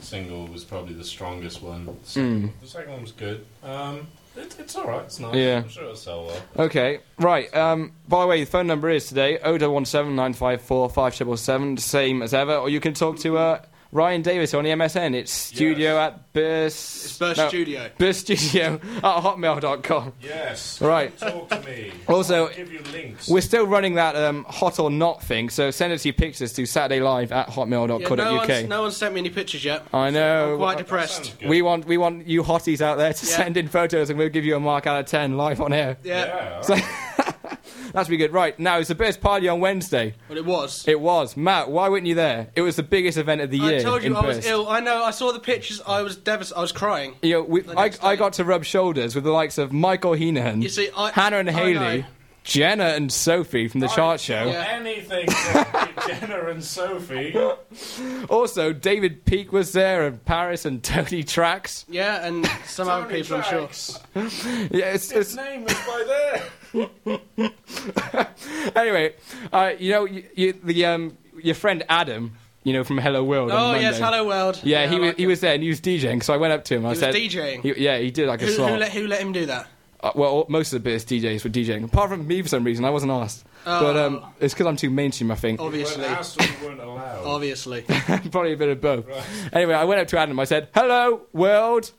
single 0.00 0.46
was 0.46 0.64
probably 0.64 0.94
the 0.94 1.04
strongest 1.04 1.62
one. 1.62 1.86
The 1.86 1.92
second, 2.04 2.42
Mm. 2.42 2.60
the 2.60 2.66
second 2.68 2.92
one 2.92 3.02
was 3.02 3.10
good. 3.12 3.44
Um, 3.64 4.06
it, 4.36 4.54
it's 4.60 4.76
all 4.76 4.86
right. 4.86 5.02
It's 5.02 5.18
nice. 5.18 5.34
Yeah. 5.34 5.56
I'm 5.64 5.68
sure 5.68 5.82
it'll 5.82 5.96
sell 5.96 6.26
well. 6.26 6.40
Okay, 6.66 7.00
right. 7.18 7.52
Um, 7.56 7.90
by 8.06 8.20
the 8.22 8.28
way, 8.28 8.44
the 8.44 8.48
phone 8.50 8.68
number 8.68 8.88
is 8.88 9.08
today 9.08 9.38
0117 9.38 10.14
954 10.14 10.90
5777, 10.90 11.76
same 11.78 12.22
as 12.22 12.32
ever. 12.32 12.54
Or 12.54 12.68
you 12.68 12.78
can 12.78 12.94
talk 12.94 13.18
to 13.18 13.36
uh, 13.36 13.62
Ryan 13.90 14.20
Davies 14.20 14.52
on 14.52 14.64
the 14.64 14.70
MSN. 14.70 15.14
It's 15.14 15.32
studio 15.32 15.98
at 15.98 16.32
Burst. 16.34 17.04
It's 17.06 17.18
Burst 17.18 17.48
Studio. 17.48 17.90
Burst 17.96 18.20
Studio 18.20 18.74
at 18.96 19.02
hotmail.com. 19.02 20.12
Yes. 20.20 20.80
Right. 20.82 21.16
Talk 21.18 21.48
to 21.48 21.60
me. 21.62 21.92
Also, 22.06 22.48
I'll 22.48 22.54
give 22.54 22.70
you 22.70 22.80
links. 22.92 23.28
We're 23.28 23.40
still 23.40 23.66
running 23.66 23.94
that 23.94 24.14
um, 24.14 24.44
hot 24.44 24.78
or 24.78 24.90
not 24.90 25.22
thing, 25.22 25.48
so 25.48 25.70
send 25.70 25.94
us 25.94 26.04
your 26.04 26.12
pictures 26.12 26.52
to 26.52 26.66
Saturday 26.66 27.00
Live 27.00 27.32
at 27.32 27.48
Yeah, 27.48 27.54
hotmail.co.uk. 27.54 28.18
no, 28.18 28.36
one's, 28.36 28.68
no 28.68 28.82
one's 28.82 28.96
sent 28.96 29.14
me 29.14 29.20
any 29.20 29.30
pictures 29.30 29.64
yet. 29.64 29.86
I 29.94 30.10
know. 30.10 30.52
I'm 30.52 30.58
quite 30.58 30.78
depressed. 30.78 31.34
We 31.46 31.62
want 31.62 31.86
we 31.86 31.96
want 31.96 32.26
you 32.26 32.42
hotties 32.42 32.82
out 32.82 32.98
there 32.98 33.12
to 33.14 33.26
Yeah. 33.26 33.36
send 33.36 33.56
in 33.56 33.68
photos, 33.68 34.10
and 34.10 34.18
we'll 34.18 34.28
give 34.28 34.44
you 34.44 34.54
a 34.56 34.60
mark 34.60 34.86
out 34.86 35.00
of 35.00 35.06
ten 35.06 35.38
live 35.38 35.62
on 35.62 35.72
air. 35.72 35.96
Yeah. 36.04 36.60
So, 36.60 36.76
that's 37.92 38.08
be 38.08 38.16
good. 38.16 38.32
Right 38.32 38.58
now, 38.58 38.78
it's 38.78 38.88
the 38.88 38.94
best 38.94 39.20
party 39.20 39.48
on 39.48 39.60
Wednesday. 39.60 40.14
Well, 40.28 40.38
it 40.38 40.44
was. 40.44 40.86
It 40.86 41.00
was 41.00 41.36
Matt. 41.36 41.70
Why 41.70 41.88
weren't 41.88 42.06
you 42.06 42.14
there? 42.14 42.48
It 42.54 42.62
was 42.62 42.76
the 42.76 42.82
biggest 42.82 43.18
event 43.18 43.40
of 43.40 43.50
the 43.50 43.58
year. 43.58 43.78
I 43.78 43.82
told 43.82 44.02
you 44.02 44.10
in 44.10 44.16
I 44.16 44.26
was 44.26 44.46
ill. 44.46 44.68
I 44.68 44.80
know. 44.80 45.02
I 45.04 45.10
saw 45.10 45.32
the 45.32 45.40
pictures. 45.40 45.80
I 45.86 46.02
was 46.02 46.16
devastated. 46.16 46.58
I 46.58 46.62
was 46.62 46.72
crying. 46.72 47.14
You 47.22 47.34
know, 47.34 47.42
we, 47.42 47.64
I, 47.76 47.90
I 48.02 48.16
got 48.16 48.34
to 48.34 48.44
rub 48.44 48.64
shoulders 48.64 49.14
with 49.14 49.24
the 49.24 49.32
likes 49.32 49.58
of 49.58 49.72
Michael 49.72 50.14
Heenan, 50.14 50.62
You 50.62 50.68
see, 50.68 50.90
I- 50.96 51.10
Hannah 51.10 51.38
and 51.38 51.50
Haley. 51.50 52.04
Jenna 52.44 52.84
and 52.84 53.12
Sophie 53.12 53.68
from 53.68 53.80
the 53.80 53.88
chart 53.88 54.20
show. 54.20 54.34
Anything 54.48 55.26
Jenna 56.06 56.48
and 56.48 56.64
Sophie. 56.64 57.36
Also, 58.30 58.72
David 58.72 59.26
Peake 59.26 59.52
was 59.52 59.72
there, 59.72 60.06
and 60.06 60.24
Paris 60.24 60.64
and 60.64 60.82
Tony 60.82 61.22
Tracks. 61.24 61.84
Yeah, 61.90 62.26
and 62.26 62.46
some 62.64 62.88
other 62.88 63.06
people, 63.06 63.36
I'm 63.36 63.42
sure. 63.42 63.68
Yeah, 64.70 64.92
it's, 64.94 65.10
His 65.10 65.12
it's 65.12 65.34
name 65.36 65.64
was 65.64 65.74
by 65.74 66.04
there. 66.06 66.42
anyway. 68.76 69.14
Uh, 69.52 69.72
you 69.78 69.92
know, 69.92 70.04
you, 70.04 70.24
you, 70.34 70.52
the 70.64 70.84
um, 70.86 71.16
your 71.42 71.54
friend 71.54 71.84
Adam, 71.88 72.36
you 72.64 72.72
know 72.72 72.84
from 72.84 72.98
Hello 72.98 73.24
World. 73.24 73.50
on 73.50 73.76
Oh 73.76 73.78
yes, 73.78 73.98
hello 73.98 74.26
world. 74.26 74.60
Yeah, 74.62 74.86
he 74.86 74.96
I 74.96 74.98
was 74.98 75.06
like 75.08 75.16
he 75.16 75.22
him. 75.24 75.28
was 75.30 75.40
there 75.40 75.54
and 75.54 75.62
he 75.62 75.68
was 75.68 75.80
DJing. 75.80 76.22
So 76.22 76.34
I 76.34 76.36
went 76.36 76.52
up 76.52 76.64
to 76.66 76.76
him. 76.76 76.84
I 76.84 76.88
He 76.88 76.90
was 76.90 76.98
said, 77.00 77.14
DJing? 77.14 77.62
He- 77.62 77.82
yeah, 77.84 77.98
he 77.98 78.10
did 78.10 78.28
like 78.28 78.42
a 78.42 78.46
Who, 78.46 78.52
slot. 78.52 78.70
who, 78.70 78.76
let, 78.76 78.92
who 78.92 79.06
let 79.06 79.20
him 79.20 79.32
do 79.32 79.46
that? 79.46 79.66
Uh, 80.00 80.12
well, 80.14 80.46
most 80.48 80.72
of 80.72 80.82
the 80.82 80.90
best 80.90 81.08
DJs 81.08 81.42
were 81.42 81.50
DJing, 81.50 81.84
apart 81.84 82.10
from 82.10 82.24
me 82.26 82.40
for 82.40 82.46
some 82.48 82.62
reason. 82.62 82.84
I 82.84 82.90
wasn't 82.90 83.10
asked, 83.10 83.44
Oh. 83.66 83.80
but 83.80 83.96
um, 83.96 84.24
it's 84.38 84.54
because 84.54 84.66
I'm 84.68 84.76
too 84.76 84.90
mainstream. 84.90 85.32
I 85.32 85.34
think. 85.34 85.60
Obviously. 85.60 86.02
Weren't 86.02 86.18
asked 86.18 86.40
or 86.40 86.44
you 86.44 86.66
weren't 86.68 86.80
allowed. 86.80 87.24
Obviously. 87.24 87.82
Probably 88.30 88.52
a 88.52 88.56
bit 88.56 88.68
of 88.68 88.80
both. 88.80 89.06
Anyway, 89.52 89.74
I 89.74 89.82
went 89.84 90.00
up 90.00 90.06
to 90.08 90.18
Adam. 90.18 90.38
I 90.38 90.44
said, 90.44 90.68
"Hello, 90.72 91.22
world," 91.32 91.90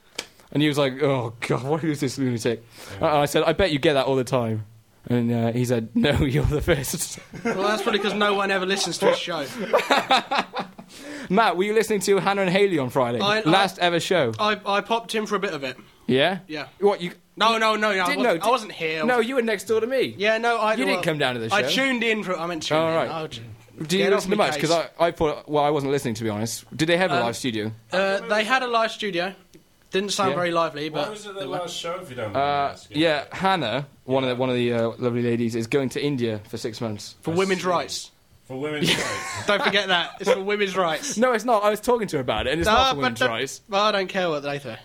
and 0.52 0.62
he 0.62 0.68
was 0.68 0.78
like, 0.78 1.02
"Oh 1.02 1.34
God, 1.42 1.64
what 1.64 1.84
is 1.84 2.00
this 2.00 2.18
lunatic?" 2.18 2.64
And 2.96 3.06
I 3.06 3.26
said, 3.26 3.44
"I 3.44 3.54
bet 3.54 3.72
you 3.72 3.80
get 3.80 3.94
that 3.94 4.06
all 4.06 4.16
the 4.16 4.24
time." 4.24 4.66
And 5.08 5.32
uh, 5.32 5.52
he 5.54 5.66
said, 5.66 5.90
"No, 5.96 6.12
you're 6.22 6.44
the 6.44 6.62
first. 6.62 7.20
well, 7.44 7.64
that's 7.64 7.82
probably 7.82 8.00
because 8.00 8.14
no 8.14 8.34
one 8.34 8.52
ever 8.52 8.66
listens 8.66 8.98
to 9.00 9.08
his 9.08 9.18
show. 9.18 9.46
Matt, 11.30 11.58
were 11.58 11.64
you 11.64 11.74
listening 11.74 12.00
to 12.02 12.18
Hannah 12.18 12.42
and 12.42 12.50
Haley 12.50 12.80
on 12.80 12.90
Friday? 12.90 13.20
I- 13.20 13.40
I- 13.40 13.42
Last 13.44 13.78
ever 13.80 14.00
show. 14.00 14.34
I, 14.40 14.60
I 14.66 14.82
popped 14.82 15.14
in 15.16 15.26
for 15.26 15.36
a 15.36 15.40
bit 15.40 15.54
of 15.54 15.64
it. 15.64 15.78
Yeah. 16.08 16.40
Yeah. 16.48 16.68
What 16.80 17.02
you? 17.02 17.12
No, 17.38 17.58
no, 17.58 17.76
no, 17.76 17.94
no. 17.94 18.04
I 18.04 18.08
Didn't 18.08 18.18
wasn't, 18.24 18.40
know, 18.42 18.48
I 18.48 18.50
wasn't 18.50 18.72
here. 18.74 19.06
No, 19.06 19.20
you 19.20 19.36
were 19.36 19.42
next 19.42 19.66
door 19.66 19.80
to 19.80 19.88
me. 19.88 20.16
Yeah, 20.18 20.38
no, 20.40 20.58
I. 20.58 20.72
You 20.72 20.78
didn't 20.80 20.94
well, 20.96 21.04
come 21.04 21.18
down 21.20 21.36
to 21.36 21.40
the 21.40 21.50
show. 21.50 21.56
I 21.56 21.62
show. 21.68 21.86
tuned 21.86 22.04
in 22.04 22.24
for. 22.24 22.38
I 22.38 22.46
meant 22.48 22.64
tuned 22.64 22.80
Oh, 22.82 22.88
in. 22.90 22.96
right. 22.96 23.10
Oh, 23.24 23.28
j- 23.28 23.44
Do 23.88 23.98
you 23.98 24.04
get 24.06 24.12
off 24.14 24.18
listen 24.18 24.32
to 24.32 24.38
my 24.38 24.46
much? 24.48 24.56
case. 24.56 24.62
Because 24.70 24.90
I, 25.00 25.06
I 25.08 25.12
thought, 25.12 25.48
well, 25.48 25.64
I 25.64 25.70
wasn't 25.70 25.92
listening 25.94 26.16
to 26.16 26.24
be 26.24 26.30
honest. 26.30 26.66
Did 26.76 26.90
they 26.90 26.98
have 26.98 27.12
a 27.12 27.18
Um, 27.18 27.24
live 27.24 27.38
studio? 27.38 27.72
Uh, 27.94 28.20
they 28.28 28.44
had 28.44 28.64
a 28.64 28.68
live 28.68 28.92
studio. 28.92 29.34
Didn't 29.92 30.12
sound 30.12 30.32
Yeah. 30.32 30.36
very 30.36 30.52
lively, 30.52 30.90
but 30.90 31.06
Why 31.06 31.10
was 31.10 31.26
it 31.26 31.34
the 31.36 31.46
last 31.48 31.76
show 31.76 32.00
if 32.02 32.10
you 32.12 32.16
don't 32.16 32.34
mind 32.34 32.38
Uh, 32.38 32.76
yeah, 32.92 33.26
Hannah, 33.32 33.88
one 34.04 34.24
of 34.24 34.30
the 34.30 34.36
one 34.36 34.50
of 34.50 34.56
the 34.56 34.72
uh, 34.74 34.90
lovely 35.00 35.24
ladies, 35.24 35.56
is 35.56 35.66
going 35.68 35.90
to 35.90 36.04
India 36.04 36.42
for 36.48 36.58
six 36.58 36.80
months 36.80 37.16
for 37.22 37.32
women's 37.32 37.66
rights. 37.66 38.12
For 38.48 38.60
women's 38.60 38.90
rights. 38.90 39.46
Don't 39.48 39.62
forget 39.62 39.90
that. 39.90 40.14
It's 40.20 40.32
for 40.32 40.42
women's 40.42 40.76
rights. 40.76 41.18
No, 41.18 41.34
it's 41.34 41.46
not. 41.46 41.64
I 41.64 41.70
was 41.70 41.80
talking 41.80 42.08
to 42.08 42.18
her 42.18 42.22
about 42.22 42.48
it, 42.48 42.52
and 42.54 42.60
it's 42.60 42.68
Ah, 42.68 42.74
not 42.74 42.90
for 42.92 42.96
women's 42.98 43.22
rights. 43.22 43.62
Well, 43.70 43.84
I 43.84 43.92
don't 43.92 44.08
care 44.08 44.28
what 44.28 44.40
they 44.42 44.58
say. 44.58 44.78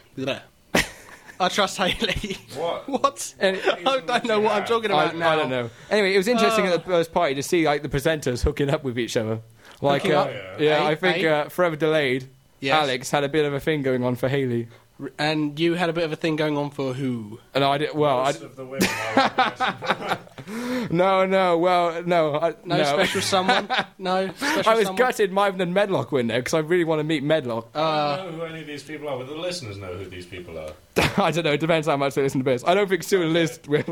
I 1.41 1.49
trust 1.49 1.77
Haley. 1.79 2.37
What? 2.57 2.85
What? 2.89 3.35
I 3.41 4.01
don't 4.07 4.25
know 4.27 4.41
what 4.41 4.53
I'm 4.53 4.65
talking 4.67 4.91
I, 4.93 5.05
about 5.05 5.17
now. 5.17 5.31
I 5.33 5.37
don't 5.37 5.51
know. 5.51 5.71
Anyway, 5.91 6.15
it 6.15 6.17
was 6.19 6.29
interesting 6.29 6.67
Oh. 6.69 6.75
at 6.75 6.85
the 6.85 6.91
first 6.91 7.13
party 7.13 7.35
to 7.35 7.43
see 7.43 7.65
like 7.67 7.83
the 7.83 7.89
presenters 7.89 8.43
hooking 8.45 8.71
up 8.71 8.85
with 8.85 8.99
each 8.99 9.17
other. 9.17 9.41
Like, 9.81 10.07
uh, 10.07 10.11
up? 10.21 10.31
yeah, 10.59 10.79
Hey, 10.81 10.87
I 10.87 10.95
think 10.95 11.17
hey. 11.17 11.29
uh, 11.29 11.49
forever 11.49 11.75
delayed. 11.77 12.29
Yes. 12.61 12.75
Alex 12.83 13.11
had 13.11 13.25
a 13.25 13.29
bit 13.29 13.45
of 13.45 13.53
a 13.53 13.61
thing 13.61 13.83
going 13.83 14.05
on 14.05 14.15
for 14.15 14.29
Haley, 14.29 14.69
And 15.19 15.59
you 15.59 15.75
had 15.75 15.91
a 15.91 15.93
bit 15.93 16.05
of 16.05 16.13
a 16.13 16.17
thing 16.17 16.37
going 16.37 16.57
on 16.57 16.71
for 16.71 16.95
who? 16.95 17.41
and 17.53 17.65
I 17.65 17.79
did 17.79 17.95
well. 17.95 18.21
I, 18.21 18.27
Most 18.27 18.43
of 18.43 18.55
the 18.57 18.65
women 18.65 18.89
are 19.17 20.19
no, 20.91 21.27
no, 21.27 21.59
well, 21.59 22.03
no, 22.05 22.37
I, 22.37 22.55
No, 22.65 22.83
special 22.85 23.21
someone? 23.21 23.69
No 23.99 24.29
special 24.35 24.71
I 24.71 24.75
was 24.77 24.85
someone? 24.87 24.97
gutted 24.97 25.33
Myvan 25.33 25.61
and 25.61 25.75
Medlock 25.75 26.13
were 26.13 26.21
in 26.21 26.29
there 26.29 26.39
because 26.39 26.55
I 26.55 26.59
really 26.61 26.85
want 26.85 27.01
to 27.01 27.05
meet 27.05 27.25
Medlock. 27.25 27.71
Uh, 27.75 27.81
I 27.81 28.17
don't 28.19 28.39
know 28.39 28.45
who 28.47 28.53
any 28.53 28.61
of 28.61 28.67
these 28.69 28.85
people 28.85 29.09
are, 29.09 29.19
but 29.19 29.27
the 29.27 29.35
listeners 29.35 29.77
know 29.79 29.95
who 29.95 30.05
these 30.05 30.27
people 30.27 30.57
are. 30.59 30.71
I 31.17 31.33
don't 31.33 31.45
know. 31.45 31.53
It 31.53 31.61
depends 31.61 31.89
how 31.89 31.97
much 31.97 32.15
they 32.15 32.23
listen 32.23 32.41
to 32.41 32.45
this. 32.45 32.63
I 32.65 32.75
don't 32.75 32.89
think 32.89 33.03
Sue 33.03 33.23
and 33.23 33.33
Liz 33.33 33.59
will. 33.67 33.83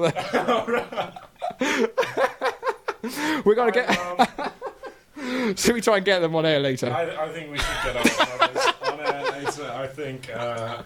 We're 3.44 3.54
gonna 3.56 3.72
get. 3.72 4.52
Should 5.56 5.74
we 5.74 5.80
try 5.80 5.96
and 5.96 6.04
get 6.04 6.20
them 6.20 6.34
on 6.36 6.46
air 6.46 6.60
later? 6.60 6.92
I, 6.92 7.24
I 7.26 7.28
think 7.32 7.50
we 7.50 7.58
should 7.58 7.76
get 7.84 7.96
on, 7.96 8.92
on, 8.92 9.00
air 9.00 9.32
later. 9.32 9.70
I 9.72 9.86
think, 9.86 10.30
uh, 10.34 10.82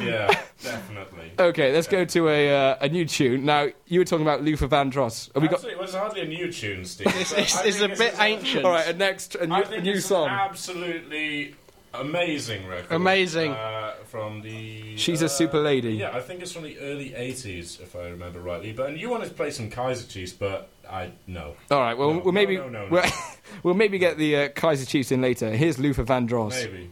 yeah, 0.00 0.42
definitely. 0.62 1.32
Okay, 1.38 1.72
let's 1.72 1.88
go 1.88 2.04
to 2.04 2.28
a 2.28 2.70
uh, 2.72 2.76
a 2.80 2.88
new 2.88 3.04
tune. 3.04 3.44
Now 3.44 3.68
you 3.86 4.00
were 4.00 4.04
talking 4.04 4.26
about 4.26 4.42
Luther 4.42 4.68
Vandross. 4.68 5.32
Have 5.34 5.42
we 5.42 5.48
got? 5.48 5.56
Absolutely, 5.56 5.76
well, 5.76 5.84
it's 5.84 5.94
hardly 5.94 6.20
a 6.22 6.26
new 6.26 6.52
tune, 6.52 6.84
Steve. 6.84 7.06
It's, 7.08 7.30
but 7.30 7.40
it's, 7.40 7.56
I 7.56 7.64
it's 7.64 7.78
think 7.78 7.92
a 7.94 7.96
bit 7.96 8.14
an- 8.14 8.20
ancient. 8.20 8.64
All 8.64 8.72
right, 8.72 8.86
a 8.86 8.92
next 8.92 9.34
a 9.34 9.46
new, 9.46 9.54
I 9.54 9.60
a 9.60 9.64
think 9.66 9.84
new 9.84 9.92
it's 9.92 10.06
song. 10.06 10.28
an 10.28 10.34
absolutely 10.34 11.54
amazing 11.94 12.66
record. 12.66 12.92
Amazing. 12.92 13.52
Uh, 13.52 13.94
from 14.06 14.42
the. 14.42 14.96
She's 14.96 15.22
a 15.22 15.26
uh, 15.26 15.28
super 15.28 15.58
lady. 15.58 15.92
Yeah, 15.94 16.10
I 16.16 16.20
think 16.20 16.42
it's 16.42 16.52
from 16.52 16.62
the 16.64 16.78
early 16.78 17.10
80s, 17.10 17.80
if 17.80 17.94
I 17.94 18.08
remember 18.08 18.40
rightly. 18.40 18.72
But 18.72 18.90
and 18.90 19.00
you 19.00 19.10
wanted 19.10 19.28
to 19.28 19.34
play 19.34 19.50
some 19.50 19.70
Kaiser 19.70 20.06
Chiefs, 20.06 20.32
but 20.32 20.70
I 20.90 21.12
no. 21.26 21.54
All 21.70 21.80
right, 21.80 21.96
well, 21.96 22.14
No, 22.14 22.20
we'll 22.20 22.32
maybe 22.32 22.56
no, 22.56 22.68
no, 22.68 22.86
no, 22.86 22.88
We'll, 22.90 23.04
we'll 23.62 23.74
maybe 23.74 23.98
get 23.98 24.18
the 24.18 24.36
uh, 24.36 24.48
Kaiser 24.48 24.86
Chiefs 24.86 25.12
in 25.12 25.20
later. 25.20 25.50
Here's 25.50 25.78
Luther 25.78 26.04
Vandross. 26.04 26.50
Maybe. 26.64 26.90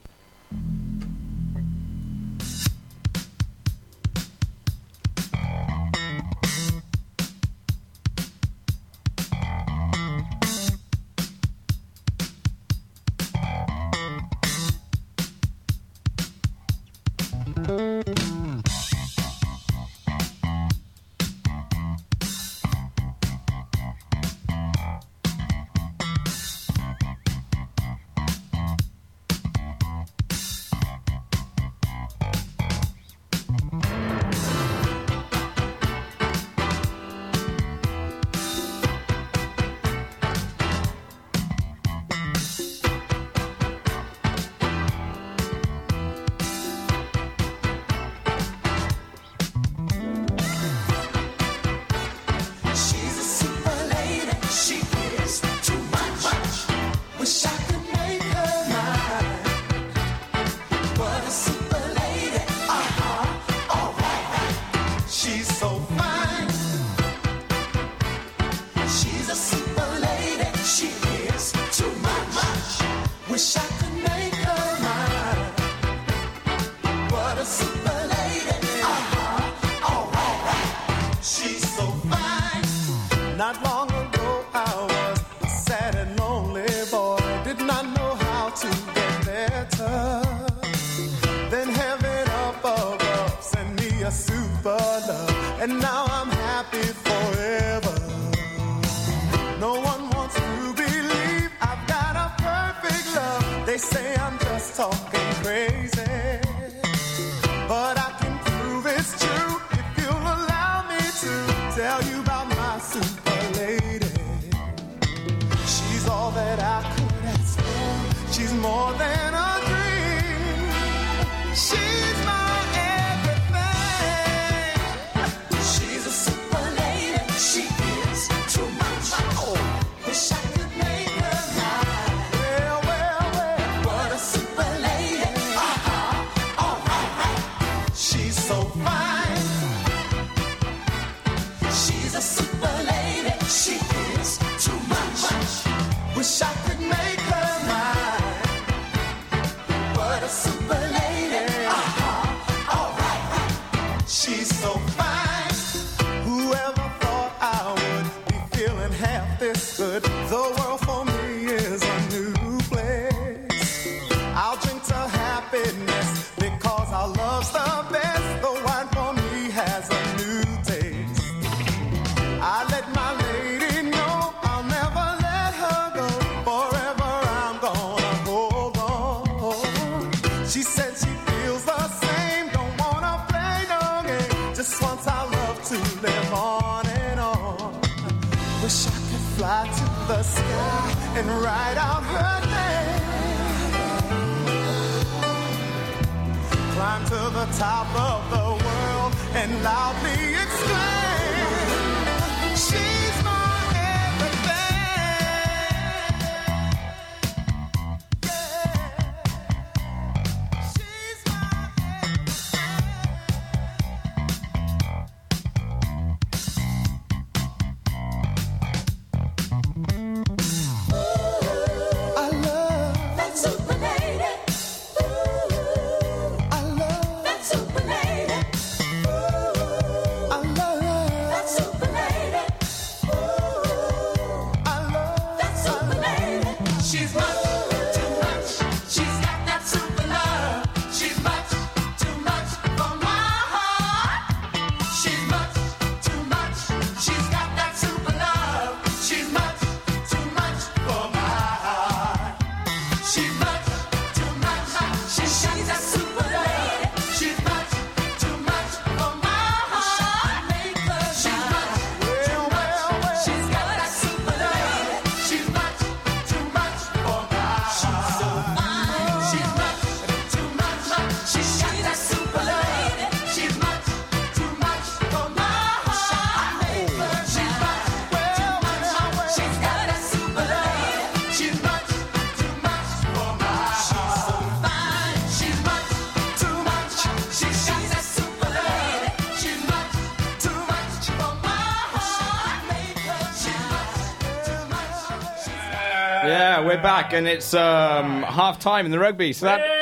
And 297.16 297.26
it's 297.26 297.54
um, 297.54 298.22
half 298.22 298.60
time 298.60 298.84
in 298.84 298.92
the 298.92 298.98
rugby. 298.98 299.32
So 299.32 299.46
that. 299.46 299.60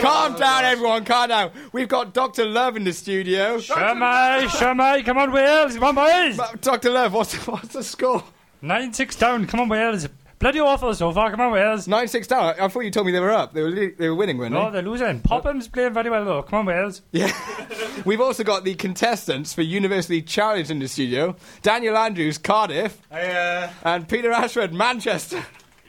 calm 0.00 0.36
down, 0.36 0.64
everyone. 0.64 1.04
Calm 1.04 1.28
down. 1.28 1.52
We've 1.72 1.88
got 1.88 2.12
Doctor 2.12 2.44
Love 2.44 2.76
in 2.76 2.82
the 2.82 2.92
studio. 2.92 3.58
Shamai, 3.58 4.46
Shamai, 4.46 5.04
come 5.04 5.18
on, 5.18 5.30
Wales, 5.30 5.74
come 5.74 5.84
on, 5.84 5.94
boys. 5.94 6.40
Doctor 6.60 6.90
Love, 6.90 7.12
what's 7.12 7.34
what's 7.46 7.68
the 7.68 7.84
score? 7.84 8.24
Nine 8.62 8.92
six 8.92 9.14
down. 9.14 9.46
Come 9.46 9.60
on, 9.60 9.68
Wales. 9.68 10.08
Bloody 10.40 10.58
awful 10.58 10.92
so 10.94 11.12
far. 11.12 11.30
Come 11.30 11.42
on, 11.42 11.52
Wales. 11.52 11.86
Nine 11.86 12.08
six 12.08 12.26
down. 12.26 12.54
I 12.58 12.66
thought 12.68 12.80
you 12.80 12.90
told 12.90 13.04
me 13.06 13.12
they 13.12 13.20
were 13.20 13.30
up. 13.30 13.52
They 13.52 13.62
were 13.62 13.68
li- 13.68 13.92
they 13.96 14.08
were 14.08 14.14
winning, 14.14 14.38
weren't 14.38 14.52
No, 14.54 14.64
they? 14.70 14.80
they're 14.80 14.90
losing. 14.90 15.20
Popham's 15.20 15.68
playing 15.68 15.92
very 15.92 16.08
well 16.08 16.24
though. 16.24 16.42
Come 16.42 16.60
on, 16.60 16.66
Wales. 16.66 17.02
Yeah. 17.12 17.30
We've 18.06 18.22
also 18.22 18.42
got 18.42 18.64
the 18.64 18.74
contestants 18.74 19.52
for 19.52 19.60
University 19.60 20.22
Challenge 20.22 20.70
in 20.70 20.78
the 20.78 20.88
studio. 20.88 21.36
Daniel 21.60 21.94
Andrews, 21.96 22.38
Cardiff. 22.38 23.00
And 23.10 24.08
Peter 24.08 24.32
Ashford, 24.32 24.72
Manchester. 24.72 25.44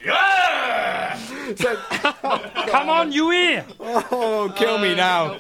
Yeah! 0.06 1.16
So, 1.56 1.76
Come 2.68 2.90
on, 2.90 3.12
UE. 3.14 3.62
Oh, 3.80 4.52
kill 4.58 4.80
me 4.80 4.96
now. 4.96 5.38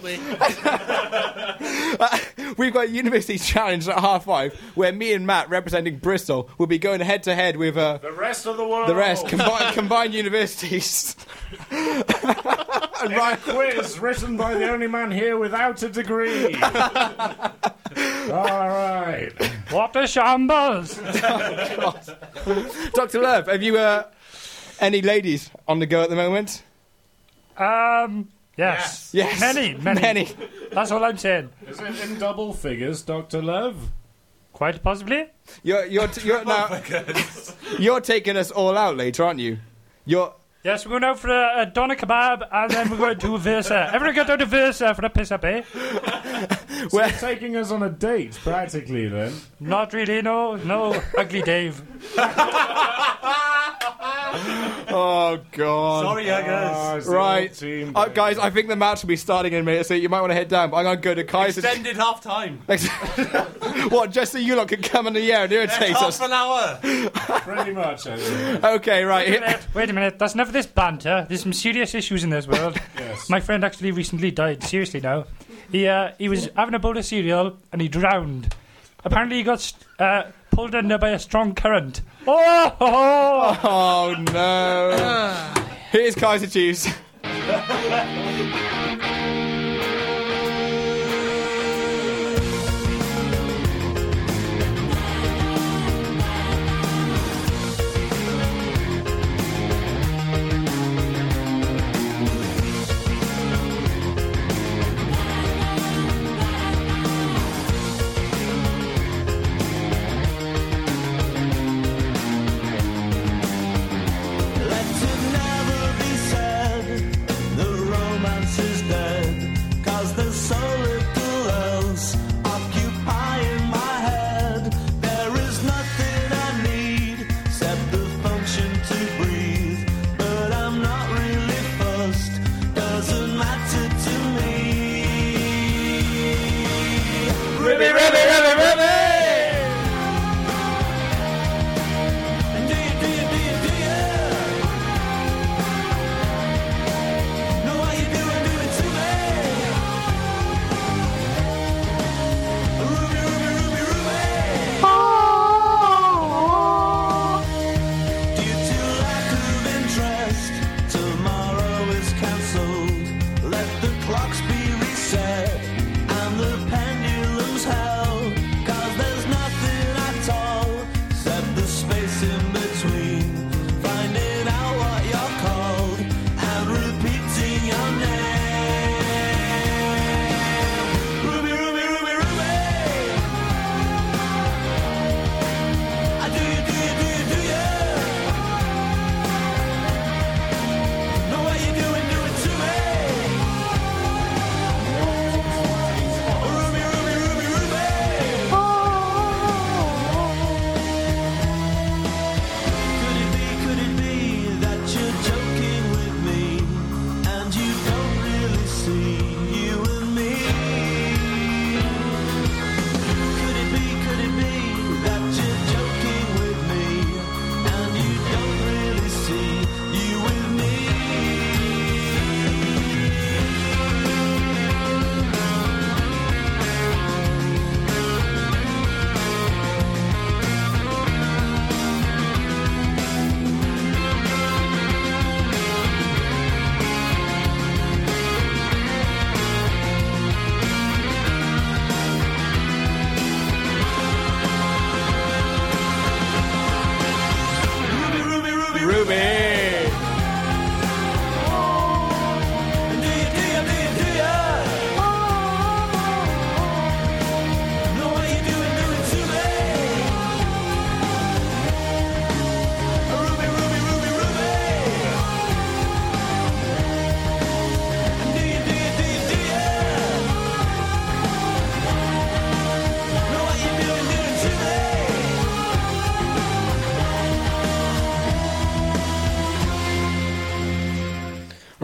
Uh, 1.99 2.17
we've 2.61 2.73
got 2.73 2.89
University 2.91 3.37
Challenge 3.39 3.87
at 3.87 3.99
half 3.99 4.25
five, 4.25 4.53
where 4.75 4.93
me 4.93 5.13
and 5.13 5.25
Matt, 5.25 5.49
representing 5.49 5.97
Bristol, 5.97 6.49
will 6.57 6.67
be 6.67 6.77
going 6.77 7.01
head 7.01 7.23
to 7.23 7.33
head 7.35 7.57
with 7.57 7.75
uh, 7.75 7.97
The 7.97 8.11
rest 8.11 8.45
of 8.45 8.57
the 8.57 8.67
world. 8.67 8.87
the 8.87 8.95
rest, 8.95 9.27
combined, 9.27 9.73
combined 9.79 10.13
universities. 10.13 11.15
In 11.71 13.13
a 13.13 13.37
quiz 13.37 13.99
written 13.99 14.37
by 14.37 14.53
the 14.53 14.69
only 14.69 14.87
man 14.87 15.11
here 15.11 15.37
without 15.37 15.81
a 15.81 15.89
degree. 15.89 16.53
All 16.61 17.49
right. 18.69 19.31
What 19.71 19.95
a 19.95 20.05
shambles. 20.05 20.95
Dr. 22.93 23.21
Love, 23.21 23.47
have 23.47 23.63
you 23.63 23.77
uh, 23.77 24.03
any 24.79 25.01
ladies 25.01 25.49
on 25.67 25.79
the 25.79 25.87
go 25.87 26.03
at 26.03 26.09
the 26.11 26.15
moment? 26.15 26.63
Um. 27.57 28.29
Yes. 28.57 29.09
Yes. 29.13 29.39
Many, 29.39 29.73
many. 29.75 30.01
Many. 30.01 30.29
That's 30.71 30.91
all 30.91 31.03
I'm 31.03 31.17
saying. 31.17 31.49
Is 31.67 31.79
it 31.79 32.09
in 32.09 32.19
double 32.19 32.53
figures, 32.53 33.01
Doctor 33.01 33.41
Love? 33.41 33.91
Quite 34.53 34.81
possibly. 34.83 35.25
You're 35.63 35.85
you're 35.85 36.07
t- 36.07 36.27
you're 36.27 36.43
now 36.55 36.81
you're 37.79 38.01
taking 38.01 38.37
us 38.37 38.51
all 38.51 38.77
out 38.77 38.97
later, 38.97 39.23
aren't 39.23 39.39
you? 39.39 39.57
You're 40.05 40.33
Yes, 40.63 40.85
we're 40.85 40.91
going 40.91 41.03
out 41.05 41.17
for 41.17 41.29
a, 41.29 41.61
a 41.61 41.65
doner 41.65 41.95
kebab 41.95 42.47
and 42.51 42.69
then 42.69 42.89
we're 42.91 42.97
going 42.97 43.17
to 43.17 43.37
Versa. 43.39 43.89
Everyone 43.93 44.13
get 44.13 44.27
down 44.27 44.37
to 44.37 44.45
Versa 44.45 44.93
for 44.93 45.03
a 45.05 45.09
piss 45.09 45.31
up, 45.31 45.43
eh? 45.43 45.63
So 46.89 46.99
you're 46.99 47.09
taking 47.11 47.55
us 47.57 47.69
on 47.71 47.83
a 47.83 47.89
date, 47.89 48.33
practically, 48.41 49.07
then? 49.07 49.33
Not 49.59 49.93
really, 49.93 50.21
no. 50.23 50.55
No. 50.55 50.99
Ugly 51.15 51.43
Dave. 51.43 51.81
oh 54.89 55.39
God! 55.51 56.03
Sorry, 56.03 56.27
Huggers. 56.27 57.07
Oh, 57.07 57.13
right, 57.13 57.49
old 57.49 57.57
team, 57.57 57.91
uh, 57.95 58.07
guys. 58.07 58.37
I 58.37 58.49
think 58.49 58.67
the 58.67 58.75
match 58.75 59.01
will 59.01 59.09
be 59.09 59.17
starting 59.17 59.53
in 59.53 59.59
a 59.59 59.63
minute, 59.63 59.85
so 59.85 59.93
you 59.93 60.09
might 60.09 60.21
want 60.21 60.31
to 60.31 60.35
head 60.35 60.47
down. 60.47 60.69
But 60.69 60.77
I'm 60.77 60.83
going 60.85 60.97
to 60.97 61.01
go 61.01 61.13
to 61.15 61.23
Kaiser. 61.23 61.59
Extended 61.59 61.97
half 61.97 62.21
time. 62.21 62.61
what? 63.89 64.11
Just 64.11 64.31
so 64.31 64.37
you 64.37 64.55
lot 64.55 64.69
can 64.69 64.81
come 64.81 65.07
in 65.07 65.13
the 65.13 65.33
air 65.33 65.43
and 65.43 65.51
irritate 65.51 65.89
half 65.89 66.03
us. 66.03 66.21
an 66.21 66.31
hour. 66.31 66.79
Pretty 66.81 67.73
much. 67.73 68.07
Okay, 68.07 69.03
right. 69.03 69.27
Wait 69.29 69.37
a 69.37 69.41
minute, 69.41 69.67
wait 69.73 69.89
a 69.89 69.93
minute. 69.93 70.19
That's 70.19 70.35
never 70.35 70.51
this 70.51 70.65
banter. 70.65 71.25
There's 71.27 71.41
some 71.41 71.53
serious 71.53 71.93
issues 71.93 72.23
in 72.23 72.29
this 72.29 72.47
world. 72.47 72.79
Yes. 72.97 73.29
My 73.29 73.39
friend 73.39 73.63
actually 73.63 73.91
recently 73.91 74.31
died. 74.31 74.63
Seriously 74.63 75.01
now. 75.01 75.25
He 75.71 75.87
uh, 75.87 76.11
he 76.17 76.29
was 76.29 76.49
having 76.55 76.73
a 76.73 76.79
bowl 76.79 76.97
of 76.97 77.05
cereal 77.05 77.57
and 77.71 77.81
he 77.81 77.87
drowned. 77.87 78.53
Apparently 79.03 79.37
he 79.37 79.43
got 79.43 79.73
uh, 79.99 80.23
pulled 80.51 80.75
under 80.75 80.97
by 80.97 81.09
a 81.09 81.19
strong 81.19 81.55
current. 81.55 82.01
Oh! 82.27 82.75
Oh 83.63 84.15
no! 84.31 84.91
Ah. 84.93 85.71
Here's 85.91 86.15
Kaiser 86.15 86.47
Chiefs. 86.47 86.87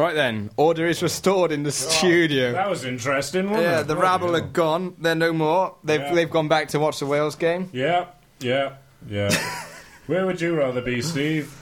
Right 0.07 0.15
then, 0.15 0.51
order 0.55 0.87
is 0.87 1.03
restored 1.03 1.51
in 1.51 1.63
the 1.63 1.71
studio. 1.73 2.53
That 2.53 2.69
was 2.69 2.85
interesting, 2.85 3.49
wasn't 3.49 3.63
Yeah, 3.67 3.81
it? 3.81 3.87
the 3.87 3.95
Bloody 3.95 4.01
rabble 4.23 4.35
are 4.37 4.39
gone. 4.39 4.95
They're 4.99 5.15
no 5.15 5.33
more. 5.33 5.75
They've 5.83 5.99
Yeah. 5.99 6.13
they've 6.15 6.29
gone 6.29 6.47
back 6.47 6.69
to 6.69 6.79
watch 6.79 6.99
the 6.99 7.05
Wales 7.05 7.35
game. 7.35 7.69
Yeah, 7.73 8.05
yeah, 8.39 8.75
yeah. 9.09 9.29
Where 10.07 10.25
would 10.25 10.39
you 10.39 10.55
rather 10.57 10.79
be, 10.79 11.01
Steve? 11.01 11.53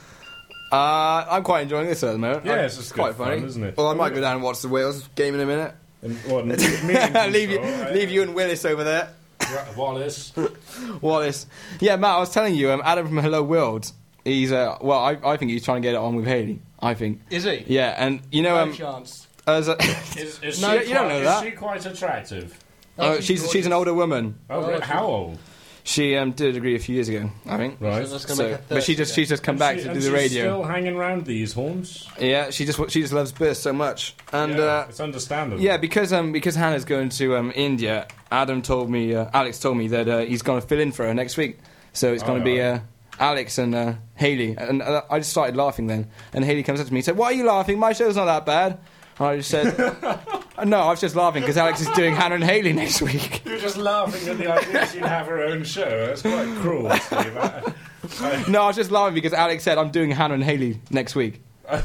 Uh, 0.70 1.26
I'm 1.28 1.42
quite 1.42 1.62
enjoying 1.62 1.88
this 1.88 2.04
at 2.04 2.12
the 2.12 2.18
moment. 2.18 2.46
Yeah, 2.46 2.52
I- 2.52 2.58
it's 2.58 2.76
just 2.76 2.94
quite 2.94 3.08
good 3.08 3.16
fun, 3.16 3.26
funny, 3.34 3.46
isn't 3.46 3.64
it? 3.64 3.76
Well, 3.76 3.88
I 3.88 3.94
might 3.94 4.14
go 4.14 4.20
down 4.20 4.34
and 4.36 4.44
watch 4.44 4.60
the 4.62 4.68
Wales 4.68 5.08
game 5.16 5.34
in 5.34 5.40
a 5.40 5.46
minute. 5.46 5.74
And, 6.02 6.16
what, 6.30 6.46
me 6.46 6.54
and 6.54 7.32
leave 7.32 7.50
you, 7.50 7.58
Control, 7.58 7.80
right? 7.82 7.94
leave 7.94 8.10
you 8.12 8.22
and 8.22 8.32
Willis 8.32 8.64
over 8.64 8.84
there. 8.84 9.08
Ra- 9.52 9.64
Wallace. 9.76 10.32
Wallace. 11.00 11.46
Yeah, 11.80 11.96
Matt, 11.96 12.14
I 12.14 12.18
was 12.20 12.30
telling 12.30 12.54
you, 12.54 12.70
um, 12.70 12.80
Adam 12.84 13.08
from 13.08 13.16
Hello 13.18 13.42
World. 13.42 13.90
He's 14.24 14.52
uh, 14.52 14.76
well, 14.80 15.00
I, 15.00 15.18
I 15.24 15.36
think 15.36 15.50
he's 15.50 15.64
trying 15.64 15.82
to 15.82 15.88
get 15.88 15.94
it 15.96 15.98
on 15.98 16.14
with 16.14 16.26
Haley. 16.26 16.60
I 16.80 16.94
think. 16.94 17.20
Is 17.30 17.44
he? 17.44 17.64
Yeah, 17.66 17.94
and 17.96 18.20
you 18.30 18.42
know, 18.42 18.54
No 18.56 18.62
um, 18.62 18.72
chance. 18.74 19.26
as 19.46 19.68
a, 19.68 19.76
Is, 20.16 20.40
is 20.42 20.60
No, 20.62 20.78
she 20.80 20.88
you 20.88 20.94
don't 20.94 21.04
quite- 21.04 21.08
know 21.08 21.18
is 21.18 21.24
that. 21.26 21.44
she 21.44 21.50
quite 21.52 21.86
attractive? 21.86 22.58
oh, 22.98 23.20
she's 23.20 23.50
she's 23.50 23.66
an 23.66 23.72
older 23.72 23.94
woman. 23.94 24.38
Oh, 24.50 24.66
re- 24.68 24.80
how 24.80 25.04
old? 25.06 25.38
She 25.84 26.16
um, 26.16 26.32
did 26.32 26.48
a 26.48 26.52
degree 26.54 26.74
a 26.74 26.80
few 26.80 26.96
years 26.96 27.08
ago, 27.08 27.30
I 27.46 27.58
think. 27.58 27.80
Right. 27.80 28.04
So 28.04 28.10
that's 28.12 28.24
gonna 28.24 28.36
So- 28.36 28.48
her 28.56 28.60
but 28.68 28.82
she 28.82 28.94
30 28.94 28.96
just 28.96 29.14
she's 29.14 29.28
just 29.28 29.42
come 29.44 29.52
And 29.52 29.58
back 29.60 29.76
she- 29.76 29.84
to 29.84 29.90
and 29.90 29.94
do 30.00 30.10
the 30.10 30.18
she's 30.18 30.32
radio. 30.32 30.42
Still 30.44 30.62
hanging 30.64 30.96
around 30.96 31.26
these 31.26 31.52
horns. 31.52 32.08
Yeah, 32.18 32.50
she 32.50 32.64
just 32.64 32.78
she 32.90 33.00
just 33.02 33.12
loves 33.12 33.30
Burst 33.32 33.62
so 33.62 33.72
much, 33.72 34.16
and 34.32 34.54
yeah, 34.58 34.64
uh, 34.64 34.86
it's 34.88 34.98
understandable. 35.00 35.62
yeah, 35.62 35.76
because 35.76 36.12
um 36.12 36.32
because 36.32 36.56
Hannah's 36.56 36.84
going 36.84 37.10
to 37.10 37.36
um 37.36 37.52
India. 37.54 38.08
Adam 38.32 38.60
told 38.62 38.90
me, 38.90 39.14
uh, 39.14 39.30
Alex 39.32 39.60
told 39.60 39.76
me 39.76 39.86
that 39.88 40.08
uh, 40.08 40.18
he's 40.18 40.42
going 40.42 40.60
to 40.60 40.66
fill 40.66 40.80
in 40.80 40.90
for 40.90 41.06
her 41.06 41.14
next 41.14 41.36
week. 41.36 41.58
So 41.92 42.12
it's 42.12 42.24
going 42.24 42.40
to 42.40 42.44
be 42.44 42.58
right. 42.58 42.66
uh, 42.74 42.78
Alex 43.18 43.58
and 43.58 43.74
uh, 43.74 43.94
Haley, 44.14 44.54
and 44.58 44.82
uh, 44.82 45.02
I 45.10 45.18
just 45.18 45.30
started 45.30 45.56
laughing 45.56 45.86
then. 45.86 46.08
And 46.32 46.44
Haley 46.44 46.62
comes 46.62 46.80
up 46.80 46.86
to 46.86 46.92
me 46.92 46.98
and 47.00 47.04
said, 47.04 47.16
"Why 47.16 47.26
are 47.26 47.32
you 47.32 47.44
laughing? 47.46 47.78
My 47.78 47.92
show's 47.92 48.16
not 48.16 48.26
that 48.26 48.44
bad." 48.46 48.78
And 49.18 49.28
I 49.28 49.36
just 49.38 49.50
said, 49.50 49.76
"No, 50.66 50.80
I 50.80 50.90
was 50.90 51.00
just 51.00 51.16
laughing 51.16 51.42
because 51.42 51.56
Alex 51.56 51.80
is 51.80 51.88
doing 51.90 52.14
Hannah 52.14 52.34
and 52.36 52.44
Haley 52.44 52.72
next 52.74 53.00
week." 53.00 53.42
You're 53.46 53.58
just 53.58 53.76
laughing 53.78 54.28
at 54.28 54.36
the 54.38 54.50
idea 54.52 54.86
she'd 54.88 55.02
have 55.04 55.26
her 55.26 55.42
own 55.42 55.64
show. 55.64 56.06
That's 56.08 56.22
quite 56.22 56.54
cruel, 56.60 56.90
Steve. 56.98 57.36
I- 57.36 57.62
I- 58.20 58.44
no, 58.48 58.62
I 58.62 58.66
was 58.68 58.76
just 58.76 58.90
laughing 58.90 59.14
because 59.14 59.32
Alex 59.32 59.64
said 59.64 59.78
I'm 59.78 59.90
doing 59.90 60.10
Hannah 60.10 60.34
and 60.34 60.44
Haley 60.44 60.78
next 60.90 61.14
week. 61.16 61.42
I, 61.68 61.82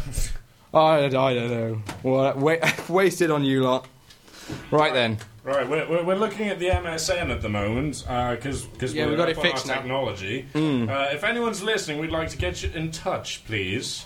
I 0.73 1.09
don't 1.09 1.13
know. 1.49 1.81
Well, 2.03 2.35
wa- 2.37 2.57
wasted 2.89 3.31
on 3.31 3.43
you 3.43 3.63
lot. 3.63 3.87
Right 4.69 4.93
then. 4.93 5.17
Right, 5.43 5.67
we're, 5.67 5.89
we're, 5.89 6.03
we're 6.03 6.15
looking 6.15 6.49
at 6.49 6.59
the 6.59 6.67
MSN 6.67 7.31
at 7.31 7.41
the 7.41 7.49
moment 7.49 8.03
because 8.07 8.63
because 8.65 8.93
Yeah, 8.93 9.05
we're 9.05 9.11
we've 9.11 9.17
got 9.17 9.29
up 9.29 9.29
it 9.29 9.37
on 9.39 9.45
our 9.45 9.51
fixed 9.51 9.67
now. 9.67 9.73
technology. 9.75 10.45
Mm. 10.53 10.87
Uh, 10.89 11.13
if 11.15 11.23
anyone's 11.23 11.63
listening, 11.63 11.97
we'd 11.99 12.11
like 12.11 12.29
to 12.29 12.37
get 12.37 12.61
you 12.61 12.69
in 12.75 12.91
touch, 12.91 13.43
please. 13.45 14.05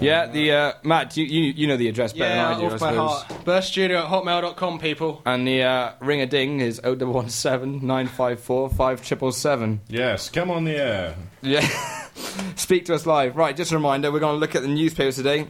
Yeah, 0.00 0.26
the 0.28 0.52
uh, 0.52 0.72
Matt, 0.84 1.16
you, 1.16 1.24
you 1.24 1.52
you 1.52 1.66
know 1.66 1.76
the 1.76 1.88
address 1.88 2.12
better 2.12 2.32
Yeah, 2.34 2.54
than 2.54 2.56
I 2.56 2.60
do, 2.60 2.66
I 2.66 2.72
off 2.74 2.80
by 2.80 2.90
suppose. 2.92 3.22
heart. 3.22 3.44
Burststudio 3.44 4.04
at 4.04 4.08
hotmail.com, 4.10 4.78
people. 4.78 5.20
And 5.26 5.46
the 5.46 5.62
uh, 5.64 5.92
ring 6.00 6.20
a 6.22 6.26
ding 6.26 6.60
is 6.60 6.80
0117 6.84 7.84
954 7.84 8.68
5777. 8.70 9.80
Yes, 9.88 10.30
come 10.30 10.50
on 10.52 10.64
the 10.64 10.76
air. 10.76 11.16
Yeah. 11.42 11.66
Speak 12.56 12.84
to 12.86 12.94
us 12.94 13.06
live. 13.06 13.36
Right, 13.36 13.56
just 13.56 13.72
a 13.72 13.76
reminder, 13.76 14.12
we're 14.12 14.20
going 14.20 14.36
to 14.36 14.38
look 14.40 14.54
at 14.54 14.62
the 14.62 14.68
newspapers 14.68 15.16
today. 15.16 15.42
Do 15.42 15.48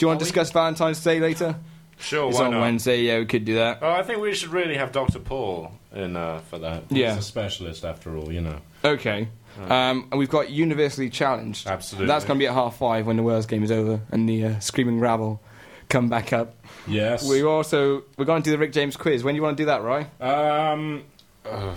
you 0.00 0.06
want 0.06 0.20
to 0.20 0.24
discuss 0.24 0.50
Valentine's 0.52 1.02
Day 1.02 1.18
later? 1.20 1.56
Sure, 2.02 2.28
It's 2.28 2.38
why 2.38 2.46
on 2.46 2.50
not? 2.52 2.60
Wednesday, 2.60 3.02
yeah, 3.02 3.18
we 3.18 3.26
could 3.26 3.44
do 3.44 3.54
that. 3.54 3.78
Oh, 3.80 3.90
I 3.90 4.02
think 4.02 4.20
we 4.20 4.34
should 4.34 4.50
really 4.50 4.76
have 4.76 4.92
Dr. 4.92 5.18
Paul 5.20 5.72
in 5.94 6.16
uh, 6.16 6.38
for 6.50 6.58
that. 6.58 6.84
Yeah. 6.90 7.10
He's 7.14 7.18
a 7.24 7.26
specialist 7.26 7.84
after 7.84 8.16
all, 8.16 8.32
you 8.32 8.40
know. 8.40 8.56
Okay. 8.84 9.28
Um, 9.68 10.08
and 10.10 10.18
we've 10.18 10.30
got 10.30 10.50
Universally 10.50 11.10
Challenged. 11.10 11.66
Absolutely. 11.66 12.06
That's 12.08 12.24
going 12.24 12.38
to 12.38 12.42
be 12.42 12.48
at 12.48 12.54
half 12.54 12.76
five 12.76 13.06
when 13.06 13.16
the 13.16 13.22
Wales 13.22 13.46
game 13.46 13.62
is 13.62 13.70
over 13.70 14.00
and 14.10 14.28
the 14.28 14.44
uh, 14.46 14.58
Screaming 14.60 14.98
Rabble 14.98 15.40
come 15.88 16.08
back 16.08 16.32
up. 16.32 16.54
Yes. 16.88 17.28
We 17.28 17.42
also 17.44 18.02
we're 18.16 18.24
going 18.24 18.42
to 18.42 18.46
do 18.46 18.52
the 18.52 18.58
Rick 18.58 18.72
James 18.72 18.96
quiz. 18.96 19.22
When 19.22 19.34
do 19.34 19.36
you 19.36 19.42
want 19.42 19.56
to 19.58 19.62
do 19.62 19.66
that, 19.66 19.82
Roy? 19.82 20.06
Um, 20.20 21.04
uh, 21.44 21.74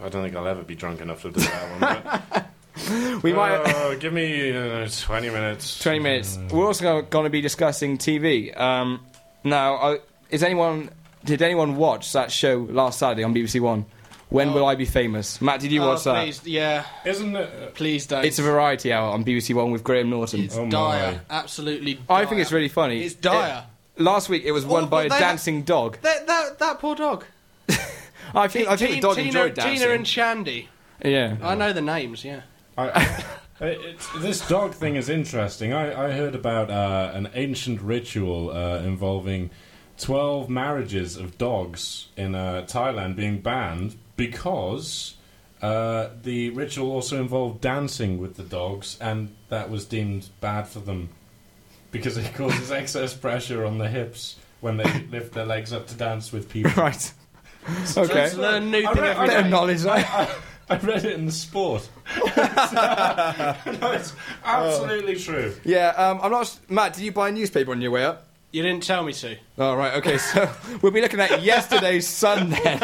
I 0.00 0.08
don't 0.08 0.22
think 0.24 0.34
I'll 0.34 0.48
ever 0.48 0.62
be 0.62 0.74
drunk 0.74 1.00
enough 1.02 1.22
to 1.22 1.30
do 1.30 1.40
that 1.40 1.70
one. 1.70 1.80
But, 2.34 2.44
We 3.22 3.32
might- 3.34 3.56
Uh, 3.56 3.94
give 3.96 4.12
me 4.14 4.56
uh, 4.56 4.88
20 4.88 5.28
minutes. 5.30 5.80
20 5.80 5.98
minutes. 5.98 6.38
We're 6.50 6.64
also 6.66 7.02
going 7.02 7.24
to 7.24 7.30
be 7.30 7.40
discussing 7.42 7.98
TV. 7.98 8.58
Um, 8.58 9.00
now, 9.44 9.74
uh, 9.76 9.96
is 10.30 10.42
anyone 10.42 10.90
did 11.24 11.42
anyone 11.42 11.76
watch 11.76 12.12
that 12.12 12.30
show 12.30 12.66
last 12.70 12.98
Saturday 12.98 13.22
on 13.24 13.34
BBC 13.34 13.60
One? 13.60 13.86
When 14.30 14.52
will 14.52 14.66
I 14.66 14.74
be 14.74 14.84
famous? 14.84 15.40
Matt, 15.40 15.60
did 15.60 15.72
you 15.72 15.82
Oh, 15.82 15.88
watch 15.88 16.04
that? 16.04 16.22
please, 16.22 16.46
yeah. 16.46 16.84
Isn't 17.06 17.34
it? 17.34 17.74
Please 17.74 18.06
don't. 18.06 18.26
It's 18.26 18.38
a 18.38 18.42
variety 18.42 18.92
hour 18.92 19.10
on 19.10 19.24
BBC 19.24 19.54
One 19.54 19.70
with 19.70 19.82
Graham 19.82 20.10
Norton. 20.10 20.40
It's 20.42 20.56
dire. 20.56 21.22
Absolutely 21.30 21.94
dire. 21.94 22.04
I 22.10 22.26
think 22.26 22.42
it's 22.42 22.52
really 22.52 22.68
funny. 22.68 23.02
It's 23.02 23.14
dire. 23.14 23.64
It- 23.96 24.02
last 24.02 24.28
week 24.28 24.42
it 24.44 24.52
was 24.52 24.66
won 24.66 24.84
Oh, 24.84 24.86
by 24.86 25.04
a 25.04 25.08
but 25.08 25.14
they- 25.14 25.20
dancing 25.24 25.62
dog. 25.62 25.98
That, 26.02 26.26
that, 26.26 26.58
that 26.58 26.78
poor 26.78 26.94
dog. 26.94 27.24
I 28.34 28.48
think 28.48 28.68
I 28.68 28.76
think 28.76 28.96
the 28.96 29.00
dog 29.00 29.16
Tina, 29.16 29.26
enjoyed 29.28 29.54
dancing. 29.54 29.78
Tina 29.78 29.90
and 29.94 30.06
Shandy. 30.06 30.68
yeah. 31.02 31.36
I 31.42 31.54
know 31.54 31.72
the 31.72 31.80
names, 31.80 32.22
yeah. 32.24 32.42
I, 32.76 33.24
it, 33.60 33.78
it's, 33.82 34.08
this 34.18 34.46
dog 34.48 34.74
thing 34.74 34.96
is 34.96 35.08
interesting. 35.08 35.72
I, 35.72 36.06
I 36.08 36.12
heard 36.12 36.34
about 36.34 36.70
uh, 36.70 37.10
an 37.14 37.30
ancient 37.34 37.80
ritual 37.80 38.50
uh, 38.50 38.78
involving 38.78 39.50
12 39.98 40.48
marriages 40.48 41.16
of 41.16 41.38
dogs 41.38 42.08
in 42.16 42.34
uh, 42.34 42.64
Thailand 42.68 43.16
being 43.16 43.40
banned 43.40 43.96
because 44.16 45.14
uh, 45.60 46.08
the 46.22 46.50
ritual 46.50 46.90
also 46.92 47.20
involved 47.20 47.60
dancing 47.60 48.18
with 48.18 48.36
the 48.36 48.44
dogs, 48.44 48.96
and 49.00 49.34
that 49.48 49.70
was 49.70 49.84
deemed 49.86 50.28
bad 50.40 50.68
for 50.68 50.78
them 50.80 51.08
because 51.90 52.16
it 52.16 52.32
causes 52.34 52.70
excess 52.70 53.14
pressure 53.14 53.64
on 53.64 53.78
the 53.78 53.88
hips 53.88 54.36
when 54.60 54.76
they 54.76 54.84
lift 55.10 55.32
their 55.34 55.46
legs 55.46 55.72
up 55.72 55.86
to 55.88 55.94
dance 55.94 56.32
with 56.32 56.48
people. 56.48 56.70
Right. 56.80 57.12
Okay. 57.96 58.34
Learn 58.34 58.70
new 58.70 58.86
I 58.86 58.92
thing 58.94 59.02
read- 59.02 59.10
every 59.10 59.22
I 59.22 59.26
Bit 59.26 59.36
of 59.38 59.44
day. 59.44 59.50
knowledge, 59.50 59.84
I. 59.84 59.98
I, 59.98 60.34
I 60.70 60.76
read 60.78 61.04
it 61.04 61.14
in 61.14 61.26
the 61.26 61.32
sport. 61.32 61.88
no, 62.16 63.92
it's 63.92 64.14
absolutely 64.44 65.16
true. 65.16 65.54
Yeah. 65.64 65.88
Um, 65.96 66.20
I'm 66.22 66.30
not. 66.30 66.58
Matt, 66.68 66.94
did 66.94 67.04
you 67.04 67.12
buy 67.12 67.28
a 67.28 67.32
newspaper 67.32 67.70
on 67.70 67.80
your 67.80 67.90
way 67.90 68.04
up? 68.04 68.26
You 68.52 68.62
didn't 68.62 68.82
tell 68.82 69.02
me 69.02 69.12
to. 69.12 69.36
Oh, 69.58 69.74
right, 69.74 69.94
okay, 69.96 70.16
so 70.18 70.50
we'll 70.80 70.92
be 70.92 71.02
looking 71.02 71.20
at 71.20 71.42
yesterday's 71.42 72.06
Sun 72.08 72.50
then. 72.50 72.80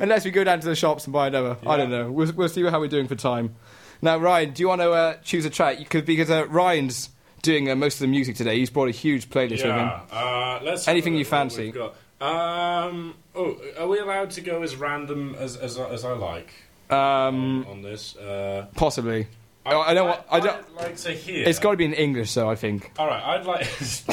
Unless 0.00 0.24
we 0.24 0.32
go 0.32 0.42
down 0.42 0.58
to 0.60 0.66
the 0.66 0.74
shops 0.74 1.04
and 1.04 1.12
buy 1.12 1.28
another. 1.28 1.56
I 1.64 1.76
don't 1.76 1.90
know. 1.90 2.10
We'll, 2.10 2.32
we'll 2.32 2.48
see 2.48 2.64
how 2.64 2.80
we're 2.80 2.88
doing 2.88 3.06
for 3.06 3.14
time. 3.14 3.54
Now, 4.02 4.18
Ryan, 4.18 4.52
do 4.52 4.62
you 4.62 4.68
want 4.68 4.80
to 4.80 4.90
uh, 4.90 5.14
choose 5.22 5.44
a 5.44 5.50
track? 5.50 5.78
You 5.78 5.86
could, 5.86 6.04
because 6.04 6.30
uh, 6.30 6.46
Ryan's 6.48 7.10
doing 7.42 7.70
uh, 7.70 7.76
most 7.76 7.94
of 7.94 8.00
the 8.00 8.06
music 8.08 8.34
today. 8.34 8.58
He's 8.58 8.70
brought 8.70 8.88
a 8.88 8.92
huge 8.92 9.30
playlist 9.30 9.50
with 9.50 9.60
him. 9.62 9.76
Yeah. 9.76 10.00
Uh, 10.10 10.60
let's 10.64 10.84
have 10.86 10.92
Anything 10.92 11.12
you 11.12 11.20
look 11.20 11.30
what 11.30 11.38
fancy? 11.38 11.64
we've 11.66 11.74
got. 11.74 11.94
Um, 12.24 13.14
oh, 13.34 13.56
are 13.78 13.86
we 13.88 13.98
allowed 13.98 14.30
to 14.32 14.40
go 14.40 14.62
as 14.62 14.76
random 14.76 15.34
as 15.38 15.56
as, 15.56 15.78
as 15.78 16.04
I 16.04 16.12
like 16.12 16.50
Um, 16.90 17.66
on 17.68 17.82
this? 17.82 18.16
Uh, 18.16 18.66
possibly. 18.74 19.26
I, 19.66 19.74
I 19.74 19.94
don't 19.94 20.08
want. 20.08 20.20
I 20.30 20.40
don't. 20.40 20.56
I'd 20.78 20.82
like 20.82 20.96
to 20.98 21.12
hear. 21.12 21.46
It's 21.48 21.58
got 21.58 21.70
to 21.72 21.76
be 21.76 21.84
in 21.86 21.94
English, 21.94 22.34
though. 22.34 22.50
I 22.50 22.54
think. 22.54 22.92
All 22.98 23.06
right, 23.06 23.22
I'd 23.22 23.46
like. 23.46 23.62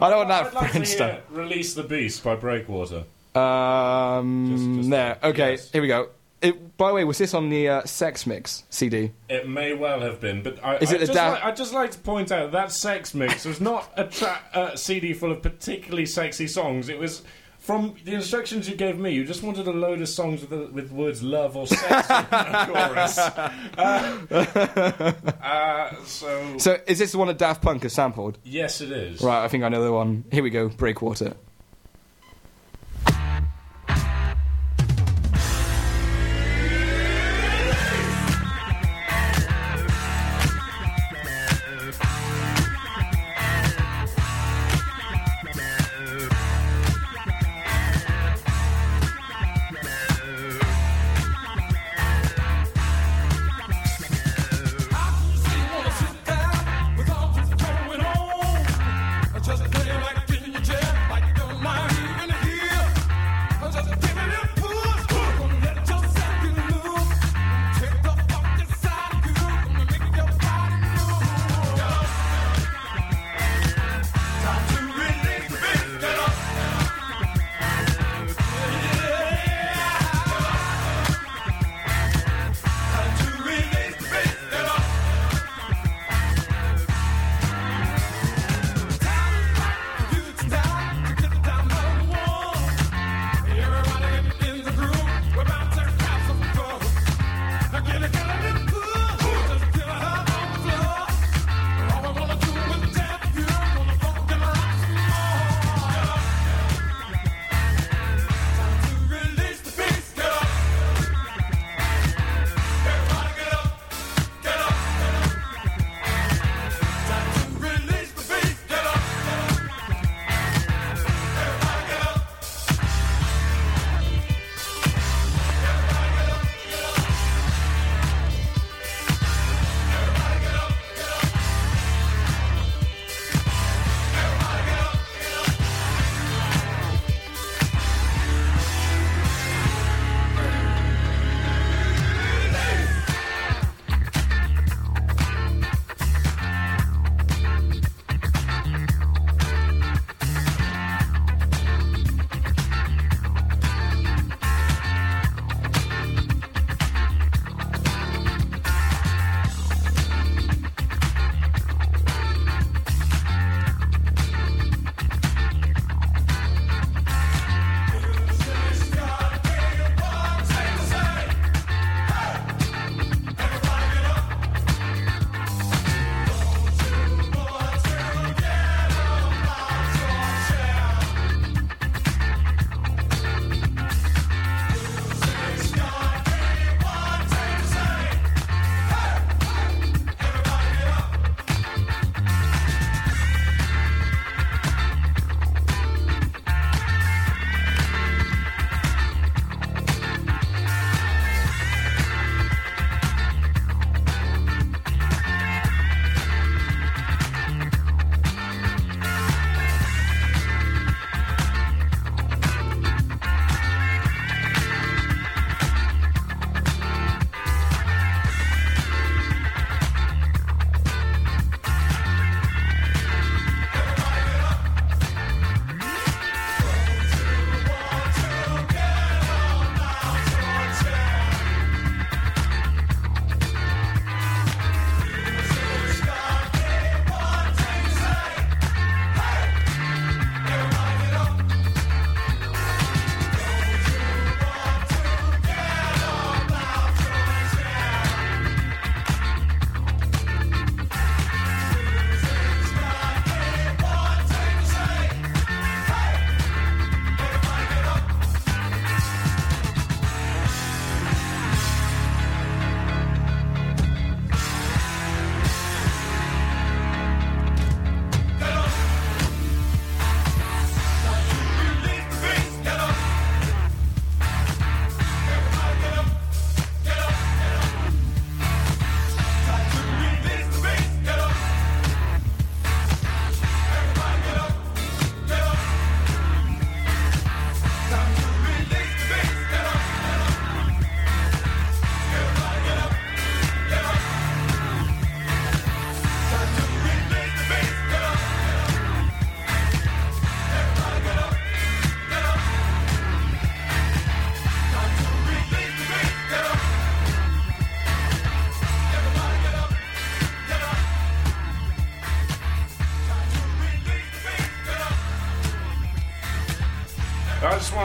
I 0.00 0.10
don't 0.10 0.18
want 0.18 0.28
that 0.28 0.46
I'd 0.48 0.54
like 0.54 0.70
French 0.72 0.88
to 0.90 0.94
stuff. 0.94 1.20
"Release 1.30 1.74
the 1.74 1.84
Beast" 1.84 2.24
by 2.24 2.34
Breakwater. 2.36 3.04
Um, 3.34 4.48
Just- 4.52 4.76
just- 4.78 4.90
there. 4.90 5.18
Okay, 5.22 5.52
yes. 5.52 5.70
here 5.70 5.82
we 5.82 5.88
go. 5.88 6.08
It, 6.42 6.76
by 6.78 6.88
the 6.88 6.94
way, 6.94 7.04
was 7.04 7.18
this 7.18 7.34
on 7.34 7.50
the 7.50 7.68
uh, 7.68 7.84
Sex 7.84 8.26
Mix 8.26 8.64
CD? 8.70 9.12
It 9.28 9.46
may 9.46 9.74
well 9.74 10.00
have 10.00 10.22
been, 10.22 10.42
but 10.42 10.58
I, 10.64 10.76
Is 10.78 10.90
I 10.90 10.94
it 10.94 10.98
the 11.00 11.06
just 11.06 11.12
da- 11.12 11.32
like, 11.32 11.44
I'd 11.44 11.56
just 11.56 11.74
like 11.74 11.90
to 11.90 11.98
point 11.98 12.32
out 12.32 12.52
that 12.52 12.72
Sex 12.72 13.12
Mix 13.14 13.44
was 13.44 13.60
not 13.60 13.92
a 13.94 14.04
tra- 14.04 14.40
uh, 14.54 14.74
CD 14.74 15.12
full 15.12 15.30
of 15.32 15.42
particularly 15.42 16.06
sexy 16.06 16.46
songs. 16.46 16.88
It 16.88 16.98
was 16.98 17.20
from 17.60 17.94
the 18.04 18.14
instructions 18.14 18.68
you 18.68 18.74
gave 18.74 18.98
me. 18.98 19.10
You 19.12 19.24
just 19.24 19.42
wanted 19.44 19.68
a 19.68 19.72
load 19.72 20.00
of 20.00 20.08
songs 20.08 20.40
with, 20.44 20.70
with 20.72 20.90
words 20.90 21.22
"love" 21.22 21.56
or 21.56 21.66
"sex" 21.66 22.10
in 22.10 22.16
the 22.30 22.66
chorus. 22.72 23.18
Uh, 23.78 25.12
uh, 25.42 25.94
so, 26.04 26.58
So, 26.58 26.78
is 26.86 26.98
this 26.98 27.12
the 27.12 27.18
one 27.18 27.28
that 27.28 27.38
Daft 27.38 27.62
Punk 27.62 27.82
has 27.84 27.92
sampled? 27.92 28.38
yes, 28.44 28.80
it 28.80 28.90
is. 28.90 29.22
Right, 29.22 29.44
I 29.44 29.48
think 29.48 29.64
I 29.64 29.68
know 29.68 29.82
the 29.84 29.92
one. 29.92 30.24
Here 30.32 30.42
we 30.42 30.50
go. 30.50 30.68
Breakwater. 30.68 31.34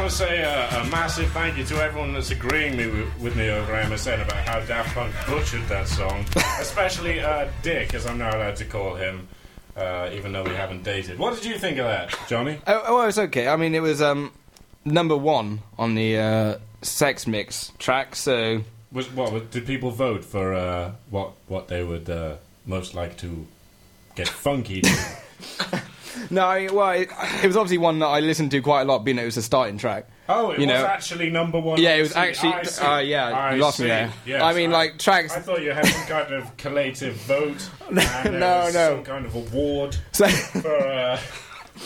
Want 0.05 0.17
to 0.17 0.23
say 0.23 0.43
a, 0.43 0.81
a 0.81 0.85
massive 0.91 1.31
thank 1.31 1.57
you 1.57 1.63
to 1.63 1.77
everyone 1.77 2.13
that's 2.13 2.29
agreeing 2.29 2.77
me 2.77 2.85
with, 2.85 3.19
with 3.19 3.35
me 3.35 3.49
over 3.49 3.73
MSN 3.73 4.23
about 4.23 4.47
how 4.47 4.59
Daft 4.59 4.93
Punk 4.93 5.11
butchered 5.25 5.67
that 5.67 5.87
song, 5.87 6.23
especially 6.59 7.21
uh, 7.21 7.47
Dick, 7.63 7.95
as 7.95 8.05
I'm 8.05 8.19
now 8.19 8.29
allowed 8.29 8.55
to 8.57 8.65
call 8.65 8.93
him, 8.93 9.27
uh, 9.75 10.11
even 10.13 10.31
though 10.31 10.43
we 10.43 10.51
haven't 10.51 10.83
dated. 10.83 11.17
What 11.17 11.33
did 11.33 11.45
you 11.45 11.57
think 11.57 11.79
of 11.79 11.85
that, 11.85 12.15
Johnny? 12.27 12.59
Oh, 12.67 12.83
oh, 12.85 13.01
it 13.01 13.05
was 13.07 13.17
okay. 13.17 13.47
I 13.47 13.55
mean, 13.55 13.73
it 13.73 13.81
was 13.81 13.99
um, 13.99 14.31
number 14.83 15.17
one 15.17 15.61
on 15.75 15.95
the 15.95 16.19
uh, 16.19 16.57
Sex 16.83 17.25
Mix 17.25 17.71
track, 17.79 18.15
so. 18.15 18.61
Was 18.91 19.11
what? 19.11 19.49
Did 19.49 19.65
people 19.65 19.89
vote 19.89 20.23
for 20.23 20.53
uh, 20.53 20.91
what 21.09 21.31
what 21.47 21.67
they 21.67 21.83
would 21.83 22.11
uh, 22.11 22.35
most 22.67 22.93
like 22.93 23.17
to 23.17 23.47
get 24.15 24.27
funky 24.27 24.81
to? 24.81 25.81
No, 26.29 26.45
I, 26.45 26.67
well, 26.71 26.91
it, 26.91 27.09
it 27.43 27.47
was 27.47 27.55
obviously 27.57 27.77
one 27.77 27.99
that 27.99 28.07
I 28.07 28.19
listened 28.19 28.51
to 28.51 28.61
quite 28.61 28.81
a 28.81 28.85
lot, 28.85 28.99
being 29.05 29.19
it 29.19 29.25
was 29.25 29.37
a 29.37 29.41
starting 29.41 29.77
track. 29.77 30.07
Oh, 30.27 30.51
it 30.51 30.59
You 30.59 30.65
was 30.67 30.75
know. 30.81 30.85
actually 30.87 31.29
number 31.29 31.59
one. 31.59 31.79
Yeah, 31.79 31.95
it 31.95 32.01
was 32.01 32.15
actually- 32.15 32.53
I 32.53 32.95
uh, 32.95 32.99
yeah, 32.99 33.25
I 33.31 33.55
you 33.55 33.61
lost 33.61 33.79
me 33.79 33.87
there. 33.87 34.11
Yes, 34.25 34.41
I 34.41 34.53
mean, 34.53 34.71
like, 34.71 34.97
tracks- 34.97 35.35
I 35.35 35.39
thought 35.39 35.61
you 35.61 35.71
had 35.71 35.85
some 35.85 36.07
kind 36.07 36.33
of 36.33 36.57
collative 36.57 37.11
vote. 37.13 37.69
and 37.89 37.97
there 37.97 38.39
No, 38.39 38.65
was 38.65 38.73
no. 38.73 38.95
Some 38.95 39.03
kind 39.03 39.25
of 39.25 39.35
award 39.35 39.97
So- 40.13 40.27
for. 40.61 40.75
Uh, 40.75 41.19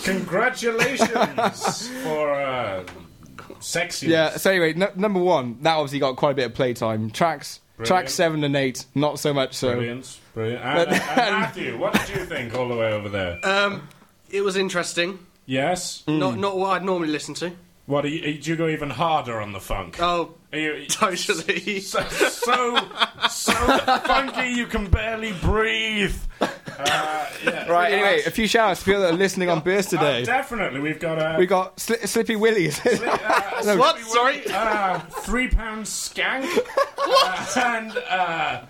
congratulations 0.04 1.88
for 2.04 2.32
uh, 2.34 2.84
sexiness. 3.60 4.08
Yeah. 4.08 4.38
So 4.38 4.52
anyway, 4.52 4.74
n- 4.74 4.92
number 4.96 5.20
one, 5.20 5.58
that 5.62 5.76
obviously 5.76 6.00
got 6.00 6.16
quite 6.16 6.32
a 6.32 6.36
bit 6.36 6.46
of 6.46 6.54
playtime. 6.54 7.10
Tracks, 7.12 7.60
Brilliant. 7.78 7.88
tracks 7.88 8.14
seven 8.14 8.44
and 8.44 8.56
eight, 8.56 8.86
not 8.96 9.20
so 9.20 9.34
much. 9.34 9.56
So. 9.56 9.74
Brilliant, 9.74 10.20
brilliant. 10.34 10.64
And, 10.64 10.76
But- 10.90 10.94
and 10.94 11.02
Matthew, 11.42 11.78
what 11.78 11.94
did 11.94 12.10
you 12.10 12.26
think 12.26 12.54
all 12.56 12.68
the 12.68 12.76
way 12.76 12.92
over 12.94 13.10
there? 13.10 13.40
Um, 13.46 13.88
it 14.32 14.42
was 14.44 14.56
interesting. 14.58 15.20
Yes. 15.46 16.04
Not 16.08 16.38
not 16.38 16.58
what 16.58 16.72
I'd 16.72 16.84
normally 16.86 17.10
listen 17.10 17.34
to. 17.36 17.52
What 17.86 18.02
do 18.04 18.10
you, 18.10 18.38
do 18.40 18.52
you 18.52 18.56
go 18.56 18.68
even 18.68 18.92
harder 18.92 19.42
on 19.42 19.52
the 19.52 19.60
funk? 19.60 19.98
Oh, 20.00 20.36
Are 20.54 20.60
you, 20.60 20.86
totally. 20.90 21.80
so, 21.80 22.04
so 22.04 22.78
so 23.32 23.52
funky 24.06 24.50
you 24.50 24.68
can 24.68 24.86
barely 24.92 25.32
breathe. 25.34 26.16
Uh, 26.40 26.46
yeah, 27.44 27.66
Right. 27.68 27.90
pretty 27.90 27.94
Anyway, 27.96 28.22
a 28.28 28.30
few 28.32 28.48
shouts 28.48 28.82
to 28.82 28.86
people 28.86 29.02
that 29.02 29.14
are 29.16 29.18
listening 29.18 29.50
on 29.50 29.62
Burst 29.62 29.92
Uh, 29.92 29.98
today. 29.98 30.24
definitely, 30.24 30.82
we've 30.82 31.00
got 31.00 31.18
a 31.18 31.38
we 31.40 31.48
got 31.48 31.78
Sli- 31.78 32.08
Slippy 32.08 32.36
Willies. 32.36 32.80
uh, 32.86 33.62
No. 33.66 33.76
What? 33.80 33.98
Slippy 33.98 34.10
Sorry? 34.12 34.54
Uh, 34.54 35.00
three 35.00 35.48
pound 35.48 35.86
skank. 35.86 36.46
Uh, 37.02 37.48
and 37.66 37.98
uh, 38.10 38.62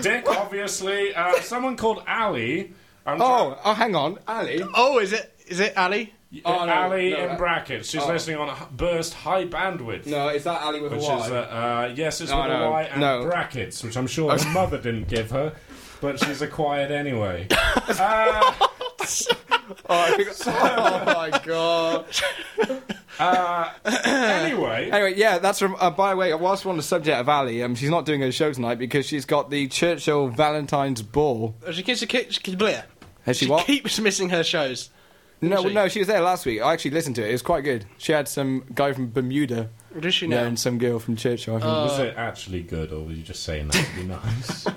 Dick, 0.00 0.26
obviously. 0.26 1.14
Uh, 1.14 1.34
someone 1.42 1.76
called 1.76 2.02
Ali. 2.08 2.72
I'm 3.06 3.20
oh, 3.22 3.58
oh, 3.64 3.74
hang 3.74 3.94
on, 3.94 4.18
Ali. 4.26 4.62
Oh, 4.74 4.98
is 4.98 5.12
it 5.12 5.34
is 5.46 5.60
it 5.60 5.76
Ali? 5.76 6.12
Oh, 6.44 6.58
Oh, 6.60 6.66
no, 6.66 6.72
Ali 6.74 7.10
no, 7.12 7.16
in 7.22 7.28
that- 7.28 7.38
brackets. 7.38 7.88
She's 7.88 8.02
oh. 8.02 8.08
listening 8.08 8.36
on 8.36 8.50
a 8.50 8.68
Burst 8.70 9.14
high 9.14 9.46
bandwidth. 9.46 10.04
No, 10.04 10.28
is 10.28 10.44
that 10.44 10.60
Ali 10.60 10.80
with 10.82 10.92
Which 10.92 11.04
a 11.04 11.08
Y? 11.08 11.24
is, 11.24 11.30
uh, 11.30 11.34
uh, 11.34 11.92
yes, 11.96 12.20
it's 12.20 12.30
No, 12.30 12.38
with 12.42 12.48
no, 12.48 12.64
a 12.64 12.70
Y 12.70 12.82
and 12.82 13.00
no. 13.00 13.24
brackets, 13.24 13.82
which 13.82 13.96
I'm 13.96 14.06
sure 14.06 14.36
her 14.36 14.50
mother 14.52 14.76
didn't 14.76 15.08
give 15.08 15.30
her, 15.30 15.54
but 16.00 16.18
she's 16.24 16.42
acquired 16.42 16.90
anyway. 16.90 17.46
uh, 17.50 17.56
oh, 18.60 18.66
I 19.88 20.10
think, 20.16 20.28
oh 20.46 21.02
my 21.06 21.40
god. 21.44 22.06
uh, 23.18 23.70
anyway, 24.04 24.90
Anyway, 24.90 25.14
yeah, 25.16 25.38
that's 25.38 25.58
from. 25.58 25.76
Uh, 25.78 25.90
by 25.90 26.10
the 26.10 26.16
way, 26.16 26.34
whilst 26.34 26.64
we're 26.64 26.70
on 26.70 26.76
the 26.76 26.82
subject 26.82 27.16
of 27.18 27.28
Ali, 27.28 27.62
um, 27.62 27.74
she's 27.74 27.90
not 27.90 28.04
doing 28.04 28.20
her 28.20 28.32
show 28.32 28.52
tonight 28.52 28.76
because 28.78 29.06
she's 29.06 29.24
got 29.24 29.50
the 29.50 29.68
Churchill 29.68 30.28
Valentine's 30.28 31.02
Ball. 31.02 31.54
She 31.72 31.82
keeps, 31.82 32.00
she 32.00 32.06
keeps, 32.06 32.34
she 32.34 32.40
keeps, 32.40 32.62
Has 33.22 33.36
she, 33.36 33.46
she 33.46 33.50
what? 33.50 33.66
keeps 33.66 33.98
missing 34.00 34.28
her 34.30 34.44
shows. 34.44 34.90
no, 35.40 35.62
she? 35.62 35.72
no, 35.74 35.88
she 35.88 35.98
was 36.00 36.08
there 36.08 36.20
last 36.20 36.46
week. 36.46 36.60
I 36.62 36.72
actually 36.72 36.92
listened 36.92 37.16
to 37.16 37.24
it. 37.24 37.28
It 37.30 37.32
was 37.32 37.42
quite 37.42 37.64
good. 37.64 37.84
She 37.98 38.12
had 38.12 38.28
some 38.28 38.64
guy 38.74 38.92
from 38.92 39.10
Bermuda 39.10 39.70
Does 39.98 40.14
she 40.14 40.26
there 40.26 40.42
now? 40.42 40.46
and 40.48 40.58
some 40.58 40.78
girl 40.78 40.98
from 40.98 41.16
Churchill. 41.16 41.56
I 41.56 41.60
think. 41.60 41.70
was 41.70 41.98
it 42.00 42.14
actually 42.16 42.62
good, 42.62 42.92
or 42.92 43.04
were 43.04 43.12
you 43.12 43.22
just 43.22 43.42
saying 43.44 43.68
that 43.68 43.84
to 43.84 43.96
be 43.96 44.04
nice? 44.06 44.66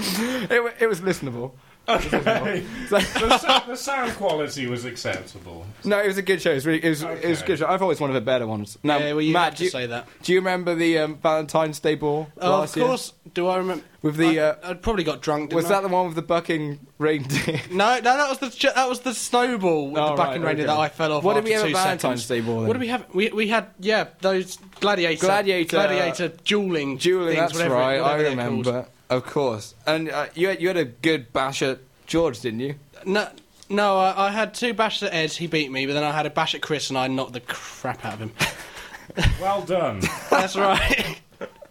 it, 0.50 0.76
it 0.80 0.86
was 0.86 1.00
listenable. 1.00 1.52
okay. 1.88 2.64
The, 2.90 3.38
sound, 3.38 3.70
the 3.70 3.76
sound 3.76 4.12
quality 4.16 4.66
was 4.66 4.84
acceptable. 4.84 5.66
no, 5.84 5.98
it 6.00 6.06
was 6.06 6.18
a 6.18 6.22
good 6.22 6.40
show. 6.42 6.50
It 6.52 6.56
was, 6.56 6.66
really, 6.66 6.84
it 6.84 6.88
was, 6.88 7.02
it 7.02 7.28
was 7.28 7.42
a 7.42 7.46
good 7.46 7.58
show. 7.58 7.66
I've 7.66 7.82
always 7.82 8.00
one 8.00 8.10
of 8.10 8.14
the 8.14 8.20
better 8.20 8.46
ones. 8.46 8.78
Now, 8.82 8.98
yeah, 8.98 9.12
well, 9.12 9.22
you 9.22 9.32
Matt, 9.32 9.44
have 9.50 9.54
to 9.56 9.64
you, 9.64 9.70
say 9.70 9.86
that. 9.86 10.06
do 10.22 10.32
you 10.32 10.38
remember 10.38 10.74
the 10.74 10.98
um, 10.98 11.16
Valentine's 11.16 11.80
Day 11.80 11.94
Ball 11.94 12.28
Oh, 12.38 12.50
last 12.50 12.72
of 12.72 12.76
year? 12.78 12.86
course. 12.86 13.12
Do 13.34 13.46
I 13.48 13.56
remember? 13.58 13.84
With 14.02 14.16
the, 14.16 14.40
I, 14.40 14.44
uh, 14.48 14.56
I'd 14.64 14.82
probably 14.82 15.04
got 15.04 15.20
drunk. 15.22 15.52
Was 15.52 15.64
didn't 15.64 15.82
that 15.82 15.88
the 15.88 15.94
one 15.94 16.06
with 16.06 16.14
the 16.16 16.22
bucking 16.22 16.80
reindeer? 16.98 17.60
No, 17.70 17.94
no, 17.96 18.00
that 18.00 18.28
was 18.28 18.38
the 18.38 18.50
ch- 18.50 18.74
that 18.74 18.88
was 18.88 19.00
the 19.00 19.14
snowball 19.14 19.90
with 19.90 19.98
Oh, 20.02 20.10
the 20.10 20.16
bucking 20.16 20.42
right, 20.42 20.48
reindeer 20.48 20.66
okay. 20.66 20.74
that 20.74 20.80
I 20.80 20.88
fell 20.88 21.12
off. 21.12 21.24
What 21.24 21.34
did 21.34 21.44
we 21.44 21.52
have 21.52 21.64
at 21.64 21.72
Valentine's 21.72 22.24
seconds. 22.24 22.26
Day 22.28 22.40
ball? 22.40 22.64
What 22.66 22.72
did 22.74 22.80
we 22.80 22.88
have? 22.88 23.06
We 23.14 23.28
we 23.30 23.48
had 23.48 23.68
yeah 23.78 24.08
those 24.20 24.56
gladiator 24.80 25.26
Gladiator- 25.26 25.76
gladiator 25.76 26.28
dueling 26.44 26.96
Dueling, 26.98 27.36
things, 27.36 27.38
that's 27.40 27.54
whatever, 27.54 27.74
right. 27.74 27.98
I 27.98 28.02
whatever 28.02 28.22
they're 28.22 28.30
remember, 28.30 28.72
called. 28.72 28.86
Of 29.10 29.24
course. 29.26 29.74
And 29.86 30.10
uh, 30.10 30.26
you 30.34 30.48
had, 30.48 30.62
you 30.62 30.68
had 30.68 30.76
a 30.78 30.84
good 30.86 31.32
bash 31.32 31.60
at 31.62 31.80
George, 32.06 32.40
didn't 32.40 32.60
you? 32.60 32.76
No, 33.04 33.28
no, 33.68 33.98
I, 33.98 34.28
I 34.28 34.30
had 34.30 34.54
two 34.54 34.72
bashes 34.74 35.04
at 35.04 35.14
Ed. 35.14 35.32
He 35.32 35.46
beat 35.46 35.70
me, 35.70 35.86
but 35.86 35.92
then 35.92 36.04
I 36.04 36.10
had 36.12 36.24
a 36.26 36.30
bash 36.30 36.54
at 36.54 36.62
Chris, 36.62 36.88
and 36.88 36.98
I 36.98 37.06
knocked 37.08 37.34
the 37.34 37.40
crap 37.40 38.04
out 38.04 38.14
of 38.14 38.20
him. 38.20 38.32
Well 39.40 39.62
done. 39.62 40.00
That's 40.30 40.54
right. 40.54 41.20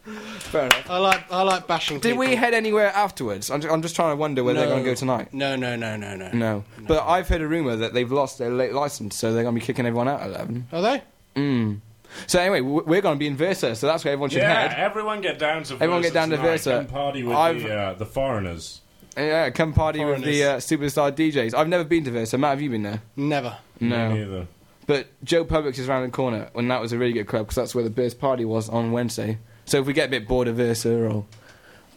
Fair 0.04 0.66
enough. 0.66 0.90
I 0.90 0.98
like 0.98 1.32
I 1.32 1.42
like 1.44 1.68
bashing. 1.68 2.00
Did 2.02 2.18
we 2.18 2.36
head 2.36 2.54
anywhere 2.54 2.88
afterwards? 2.88 3.50
I'm, 3.50 3.62
ju- 3.62 3.70
I'm 3.70 3.82
just 3.82 3.96
trying 3.96 4.12
to 4.12 4.16
wonder 4.18 4.44
where 4.44 4.54
they're 4.56 4.68
going 4.68 4.84
to 4.84 4.90
go 4.90 4.94
tonight. 4.94 5.34
No, 5.34 5.56
no, 5.56 5.78
no, 5.78 5.96
no, 5.96 6.18
no. 6.18 6.32
No. 6.34 6.64
But 6.86 7.08
I've 7.08 7.30
heard 7.30 7.42
a 7.42 7.48
rumour 7.48 7.78
that 7.78 7.94
they've 7.94 8.12
lost 8.12 8.40
their 8.40 8.50
late 8.50 8.74
license, 8.74 9.16
so 9.16 9.32
they're 9.34 9.44
going 9.44 9.56
to 9.56 9.62
be 9.62 9.66
kicking 9.66 9.86
everyone 9.86 10.08
out 10.10 10.20
at 10.22 10.28
11. 10.28 10.68
Are 10.74 10.82
they? 10.82 11.02
Mm. 11.38 11.80
So 12.28 12.40
anyway, 12.40 12.62
we're 12.62 13.02
going 13.02 13.16
to 13.16 13.20
be 13.20 13.28
in 13.28 13.36
Versa, 13.38 13.76
so 13.76 13.88
that's 13.88 14.04
where 14.04 14.14
everyone 14.14 14.30
should 14.30 14.42
yeah, 14.42 14.68
head. 14.70 14.80
everyone 14.80 15.22
get 15.22 15.40
down 15.40 15.64
to 15.64 15.74
Versa. 15.76 15.84
Everyone 15.84 16.02
Versa 16.02 16.14
get 16.14 16.20
down 16.20 16.30
to. 16.30 16.38
Versa. 16.38 16.72
Come 16.78 16.86
party 16.88 17.24
with 17.24 17.36
I've- 17.38 17.64
the, 17.64 17.76
uh, 17.76 17.94
the 17.94 18.06
foreigners. 18.06 18.82
Yeah, 19.18 19.50
come 19.50 19.74
party 19.74 20.06
with 20.06 20.24
the 20.24 20.44
uh, 20.44 20.58
superstar 20.58 21.12
DJs. 21.12 21.54
I've 21.54 21.68
never 21.68 21.84
been 21.84 22.04
to 22.06 22.12
Versa. 22.12 22.38
Matt, 22.38 22.52
have 22.52 22.62
you 22.62 22.70
been 22.70 22.84
there? 22.84 23.02
Never. 23.18 23.58
No. 23.80 24.10
Me 24.12 24.20
neither. 24.20 24.48
But 24.86 25.08
Joe 25.24 25.44
Publix 25.46 25.78
is 25.78 25.90
around 25.90 26.04
the 26.04 26.10
corner, 26.10 26.50
and 26.56 26.72
that 26.72 26.80
was 26.80 26.94
a 26.94 26.98
really 26.98 27.14
good 27.14 27.28
club 27.28 27.46
because 27.46 27.56
that's 27.56 27.76
where 27.76 27.84
the 27.84 27.90
Burst 27.90 28.20
party 28.20 28.46
was 28.46 28.70
on 28.70 28.92
Wednesday. 28.92 29.38
So 29.66 29.80
if 29.80 29.86
we 29.88 29.94
get 29.94 30.08
a 30.08 30.12
bit 30.12 30.28
bored 30.28 30.48
of 30.48 30.56
Versa 30.56 30.92
or 31.06 31.26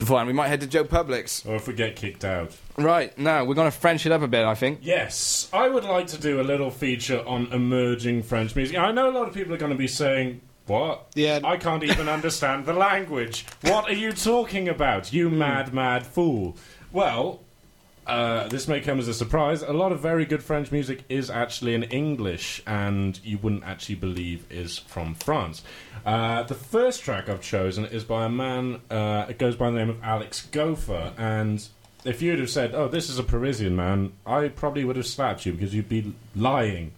beforehand, 0.03 0.27
we 0.27 0.33
might 0.33 0.49
head 0.49 0.61
to 0.61 0.67
Joe 0.67 0.85
Publix. 0.85 1.47
Or 1.49 1.57
if 1.57 1.67
we 1.67 1.75
get 1.75 1.97
kicked 1.97 2.25
out. 2.25 2.57
Right, 2.77 3.17
now 3.19 3.45
we're 3.45 3.55
going 3.55 3.71
to 3.71 3.77
French 3.77 4.07
it 4.07 4.13
up 4.13 4.23
a 4.23 4.29
bit, 4.29 4.45
I 4.45 4.55
think. 4.55 4.81
Yes, 4.83 5.49
I 5.53 5.69
would 5.69 5.85
like 5.85 6.09
to 6.09 6.21
do 6.21 6.41
a 6.41 6.43
little 6.43 6.71
feature 6.71 7.25
on 7.27 7.53
emerging 7.53 8.23
French 8.25 8.55
music. 8.57 8.77
I 8.77 8.93
know 8.93 9.11
a 9.11 9.15
lot 9.17 9.29
of 9.29 9.35
people 9.35 9.55
are 9.55 9.59
going 9.59 9.73
to 9.73 9.79
be 9.79 9.89
saying, 9.89 10.41
What? 10.67 11.07
Yeah. 11.15 11.41
I 11.45 11.57
can't 11.57 11.85
even 11.85 12.09
understand 12.17 12.67
the 12.67 12.73
language. 12.73 13.47
What 13.63 13.89
are 13.89 13.95
you 13.95 14.13
talking 14.13 14.69
about, 14.69 15.13
you 15.13 15.29
hmm. 15.29 15.39
mad, 15.39 15.73
mad 15.73 16.07
fool? 16.07 16.57
Well, 16.93 17.41
uh, 18.07 18.49
this 18.49 18.67
may 18.67 18.81
come 18.81 18.99
as 18.99 19.07
a 19.09 19.15
surprise. 19.15 19.63
A 19.63 19.73
lot 19.73 19.93
of 19.93 20.01
very 20.01 20.25
good 20.25 20.43
French 20.43 20.73
music 20.73 21.05
is 21.09 21.31
actually 21.31 21.75
in 21.75 21.85
English, 21.85 22.63
and 22.67 23.19
you 23.25 23.39
wouldn't 23.39 23.65
actually 23.65 23.95
believe 23.95 24.45
is 24.51 24.79
from 24.79 25.15
France. 25.15 25.63
Uh, 26.05 26.43
the 26.43 26.55
first 26.55 27.03
track 27.03 27.29
I've 27.29 27.41
chosen 27.43 27.85
is 27.85 28.03
by 28.03 28.25
a 28.25 28.29
man. 28.29 28.81
Uh, 28.91 29.27
it 29.29 29.39
goes 29.39 29.55
by 29.55 29.71
the 29.71 29.77
name 29.77 29.91
of 29.91 30.03
Alex 30.03 30.47
Gopher, 30.51 31.13
and 31.17 31.67
if 32.05 32.21
you'd 32.21 32.41
have 32.41 32.51
said, 32.51 32.75
"Oh, 32.75 32.89
this 32.89 33.09
is 33.09 33.19
a 33.21 33.23
Parisian 33.23 33.77
man," 33.77 34.13
I 34.27 34.49
probably 34.49 34.85
would 34.85 34.97
have 34.97 35.07
slapped 35.07 35.47
you 35.47 35.53
because 35.53 35.73
you'd 35.73 35.89
be 35.89 36.13
lying. 36.35 36.93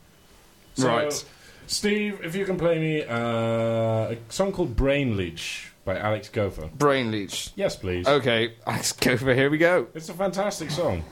So, 0.76 0.88
Right. 0.88 1.24
Steve, 1.66 2.20
if 2.22 2.34
you 2.34 2.44
can 2.44 2.56
play 2.58 2.78
me 2.78 3.02
uh, 3.02 4.12
a 4.12 4.16
song 4.30 4.52
called 4.52 4.74
"Brain 4.74 5.16
Leech" 5.18 5.70
by 5.84 5.98
Alex 5.98 6.28
Gopher. 6.28 6.68
Brain 6.74 7.10
leech. 7.10 7.52
Yes, 7.56 7.76
please. 7.76 8.06
Okay, 8.06 8.54
Alex 8.66 8.92
Gopher, 8.92 9.34
here 9.34 9.50
we 9.50 9.58
go. 9.58 9.86
It's 9.94 10.08
a 10.08 10.14
fantastic 10.14 10.70
song. 10.70 11.04